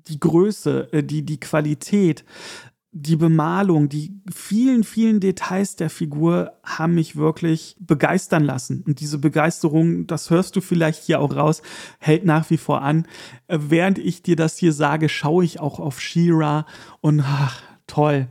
Die 0.09 0.19
Größe, 0.19 0.93
äh, 0.93 1.05
die, 1.05 1.23
die 1.23 1.39
Qualität, 1.39 2.25
die 2.93 3.17
Bemalung, 3.17 3.89
die 3.89 4.21
vielen, 4.35 4.83
vielen 4.83 5.21
Details 5.21 5.77
der 5.77 5.91
Figur 5.91 6.53
haben 6.65 6.95
mich 6.95 7.15
wirklich 7.15 7.77
begeistern 7.79 8.43
lassen. 8.43 8.83
Und 8.85 8.99
diese 9.01 9.19
Begeisterung, 9.19 10.09
das 10.09 10.31
hörst 10.31 10.57
du 10.57 10.61
vielleicht 10.61 11.05
hier 11.05 11.21
auch 11.21 11.35
raus, 11.37 11.63
hält 12.01 12.25
nach 12.25 12.51
wie 12.51 12.57
vor 12.57 12.83
an. 12.83 13.07
Äh, 13.47 13.59
während 13.69 13.99
ich 13.99 14.23
dir 14.23 14.35
das 14.35 14.57
hier 14.57 14.73
sage, 14.73 15.09
schaue 15.09 15.45
ich 15.45 15.61
auch 15.61 15.79
auf 15.79 16.01
Shira 16.01 16.67
und 17.01 17.21
ach, 17.21 17.63
toll. 17.87 18.27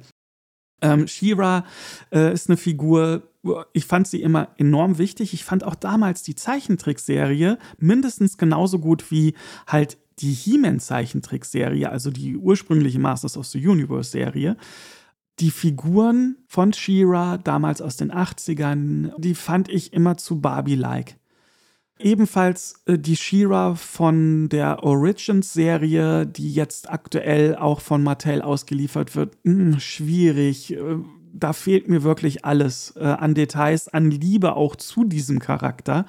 Ähm, 0.82 1.08
Shira 1.08 1.66
äh, 2.12 2.34
ist 2.34 2.50
eine 2.50 2.58
Figur, 2.58 3.24
ich 3.72 3.86
fand 3.86 4.08
sie 4.08 4.22
immer 4.22 4.50
enorm 4.58 4.98
wichtig. 4.98 5.34
Ich 5.34 5.46
fand 5.46 5.64
auch 5.64 5.76
damals 5.76 6.24
die 6.24 6.36
Zeichentrickserie 6.36 7.58
mindestens 7.78 8.38
genauso 8.38 8.80
gut 8.80 9.12
wie 9.12 9.36
halt 9.68 9.98
die 10.20 10.34
He-Man-Zeichentrickserie, 10.34 11.90
also 11.90 12.12
die 12.12 12.38
ursprüngliche 12.38 13.00
Masters 13.00 13.38
of 13.38 13.46
the 13.48 13.66
Universe-Serie. 13.66 14.58
Die 15.40 15.52
Figuren 15.52 16.38
von 16.48 16.74
She-Ra, 16.74 17.38
damals 17.38 17.82
aus 17.82 17.96
den 17.96 18.12
80ern, 18.12 19.14
die 19.18 19.36
fand 19.36 19.70
ich 19.70 19.94
immer 19.94 20.18
zu 20.18 20.42
Barbie-like. 20.42 21.16
Ebenfalls 21.98 22.82
äh, 22.86 22.98
die 22.98 23.16
She-Ra 23.16 23.76
von 23.76 24.50
der 24.50 24.84
Origins-Serie, 24.84 26.26
die 26.26 26.54
jetzt 26.54 26.90
aktuell 26.90 27.56
auch 27.56 27.82
von 27.82 28.04
Mattel 28.04 28.42
ausgeliefert 28.42 29.16
wird, 29.16 29.38
hm, 29.44 29.80
schwierig. 29.80 30.74
Äh, 30.74 30.98
da 31.32 31.54
fehlt 31.54 31.88
mir 31.88 32.04
wirklich 32.04 32.44
alles 32.44 32.94
äh, 32.98 33.04
an 33.04 33.34
Details, 33.34 33.88
an 33.88 34.12
Liebe 34.12 34.56
auch 34.56 34.76
zu 34.76 35.04
diesem 35.04 35.40
Charakter. 35.40 36.06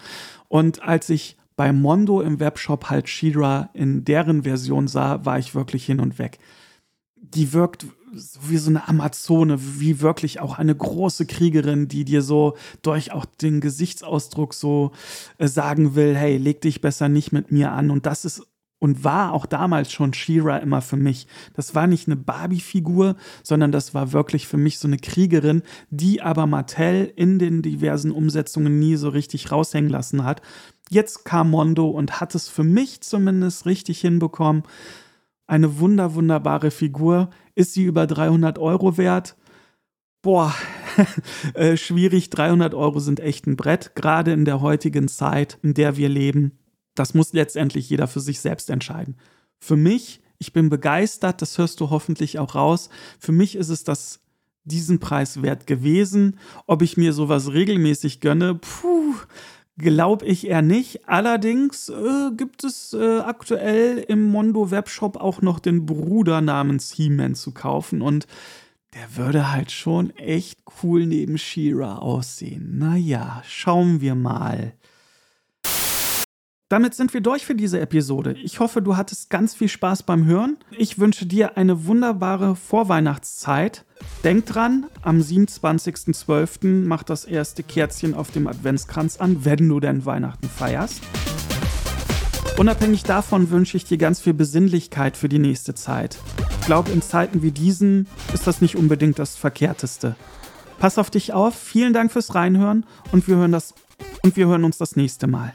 Und 0.49 0.83
als 0.83 1.11
ich 1.11 1.37
bei 1.61 1.75
Mondo 1.75 2.23
im 2.23 2.41
Webshop 2.41 2.89
halt 2.89 3.11
Shira 3.11 3.69
in 3.75 4.03
deren 4.03 4.45
Version 4.45 4.89
sah, 4.89 5.27
war 5.27 5.39
ich 5.39 5.55
wirklich 5.55 5.85
hin 5.85 6.01
und 6.01 6.19
weg. 6.19 6.39
Die 7.17 7.53
wirkt 7.53 7.85
wie 8.41 8.57
so 8.57 8.71
eine 8.71 8.89
Amazone, 8.89 9.59
wie 9.79 10.01
wirklich 10.01 10.41
auch 10.41 10.57
eine 10.57 10.75
große 10.75 11.27
Kriegerin, 11.27 11.87
die 11.87 12.07
dir 12.07 12.23
so 12.23 12.57
durch 12.81 13.13
auch 13.13 13.27
den 13.27 13.61
Gesichtsausdruck 13.61 14.55
so 14.55 14.93
äh, 15.37 15.49
sagen 15.49 15.95
will, 15.95 16.17
hey, 16.17 16.39
leg 16.39 16.63
dich 16.63 16.81
besser 16.81 17.11
nicht 17.11 17.31
mit 17.31 17.53
mir 17.53 17.73
an. 17.73 17.91
Und 17.91 18.07
das 18.07 18.25
ist 18.25 18.43
und 18.81 19.05
war 19.05 19.35
auch 19.35 19.45
damals 19.45 19.93
schon 19.93 20.15
Shira 20.15 20.57
immer 20.57 20.81
für 20.81 20.97
mich. 20.97 21.27
Das 21.55 21.75
war 21.75 21.87
nicht 21.87 22.09
eine 22.09 22.17
Barbie-Figur, 22.17 23.17
sondern 23.43 23.71
das 23.71 23.93
war 23.93 24.13
wirklich 24.13 24.47
für 24.49 24.57
mich 24.57 24.79
so 24.79 24.89
eine 24.89 24.97
Kriegerin, 24.97 25.63
die 25.91 26.23
aber 26.23 26.47
Mattel 26.47 27.13
in 27.15 27.39
den 27.39 27.61
diversen 27.61 28.11
Umsetzungen 28.11 28.79
nie 28.79 28.97
so 28.97 29.11
richtig 29.11 29.53
raushängen 29.53 29.91
lassen 29.91 30.25
hat. 30.25 30.41
Jetzt 30.93 31.25
kam 31.25 31.51
Mondo 31.51 31.89
und 31.89 32.21
hat 32.21 32.35
es 32.35 32.49
für 32.49 32.65
mich 32.65 33.01
zumindest 33.01 33.65
richtig 33.65 34.01
hinbekommen. 34.01 34.65
Eine 35.47 35.79
wunder, 35.79 36.15
wunderbare 36.15 36.73
Figur. 36.73 37.31
Ist 37.55 37.75
sie 37.75 37.85
über 37.85 38.09
300 38.09 38.59
Euro 38.59 38.99
wert? 38.99 39.37
Boah, 40.21 40.53
äh, 41.55 41.77
schwierig. 41.77 42.31
300 42.31 42.75
Euro 42.75 42.99
sind 42.99 43.21
echt 43.21 43.47
ein 43.47 43.57
Brett, 43.57 43.95
gerade 43.95 44.33
in 44.33 44.45
der 44.45 44.61
heutigen 44.61 45.07
Zeit, 45.07 45.59
in 45.63 45.75
der 45.75 45.97
wir 45.97 46.09
leben. 46.09 46.59
Das 46.97 47.15
muss 47.15 47.33
letztendlich 47.33 47.89
jeder 47.89 48.09
für 48.09 48.21
sich 48.21 48.41
selbst 48.41 48.69
entscheiden. 48.69 49.17
Für 49.61 49.77
mich, 49.77 50.21
ich 50.39 50.53
bin 50.53 50.71
begeistert, 50.71 51.41
das 51.41 51.57
hörst 51.57 51.81
du 51.81 51.91
hoffentlich 51.91 52.41
auch 52.41 52.57
raus. 52.57 52.91
Für 53.21 53.33
mich 53.33 53.55
ist 53.55 53.69
es 53.69 53.85
das 53.85 54.21
diesen 54.65 54.99
Preis 54.99 55.41
wert 55.41 55.69
gewesen. 55.69 56.39
Ob 56.67 56.83
ich 56.83 56.97
mir 56.97 57.13
sowas 57.13 57.53
regelmäßig 57.53 58.21
gönne, 58.21 58.57
puh, 58.57 59.15
Glaube 59.81 60.27
ich 60.27 60.47
eher 60.47 60.61
nicht. 60.61 61.09
Allerdings 61.09 61.89
äh, 61.89 62.31
gibt 62.37 62.65
es 62.65 62.93
äh, 62.93 63.21
aktuell 63.21 63.99
im 64.09 64.25
Mondo 64.25 64.71
Webshop 64.71 65.17
auch 65.17 65.41
noch 65.41 65.59
den 65.59 65.87
Bruder 65.87 66.43
namens 66.43 66.93
He-Man 66.93 67.35
zu 67.35 67.53
kaufen 67.53 68.03
und 68.03 68.27
der 68.95 69.17
würde 69.17 69.53
halt 69.53 69.71
schon 69.71 70.11
echt 70.17 70.59
cool 70.83 71.07
neben 71.07 71.39
She-Ra 71.39 71.97
aussehen. 71.97 72.77
Naja, 72.79 73.43
schauen 73.47 74.01
wir 74.03 74.15
mal. 74.15 74.75
Damit 76.71 76.95
sind 76.95 77.13
wir 77.13 77.21
durch 77.21 77.45
für 77.45 77.57
diese 77.57 77.81
Episode. 77.81 78.37
Ich 78.45 78.61
hoffe, 78.61 78.81
du 78.81 78.97
hattest 78.97 79.29
ganz 79.29 79.57
viel 79.57 79.67
Spaß 79.67 80.05
beim 80.05 80.25
Hören. 80.27 80.57
Ich 80.79 81.01
wünsche 81.01 81.27
dir 81.27 81.57
eine 81.57 81.87
wunderbare 81.87 82.55
Vorweihnachtszeit. 82.55 83.85
Denk 84.23 84.47
dran, 84.47 84.87
am 85.03 85.19
27.12. 85.19 86.87
macht 86.87 87.11
das 87.11 87.25
erste 87.25 87.65
Kerzchen 87.65 88.15
auf 88.15 88.31
dem 88.31 88.47
Adventskranz 88.47 89.17
an, 89.17 89.45
wenn 89.45 89.69
du 89.69 89.81
denn 89.81 90.07
Weihnachten 90.07 90.49
feierst. 90.49 91.03
Unabhängig 92.57 93.03
davon 93.03 93.51
wünsche 93.51 93.77
ich 93.77 93.85
dir 93.85 93.99
ganz 93.99 94.21
viel 94.21 94.35
Besinnlichkeit 94.35 95.17
für 95.17 95.29
die 95.29 95.41
nächste 95.41 95.75
Zeit. 95.75 96.19
Ich 96.61 96.67
glaube, 96.67 96.93
in 96.93 97.03
Zeiten 97.03 97.43
wie 97.43 97.51
diesen 97.51 98.07
ist 98.33 98.47
das 98.47 98.61
nicht 98.61 98.77
unbedingt 98.77 99.19
das 99.19 99.35
Verkehrteste. 99.35 100.15
Pass 100.79 100.99
auf 100.99 101.11
dich 101.11 101.33
auf, 101.33 101.57
vielen 101.57 101.95
Dank 101.95 102.13
fürs 102.13 102.37
Reinhören 102.37 102.87
und 103.11 103.27
wir 103.27 103.35
hören, 103.35 103.51
das, 103.51 103.75
und 104.23 104.37
wir 104.37 104.47
hören 104.47 104.63
uns 104.63 104.79
das 104.79 104.95
nächste 104.95 105.27
Mal. 105.27 105.53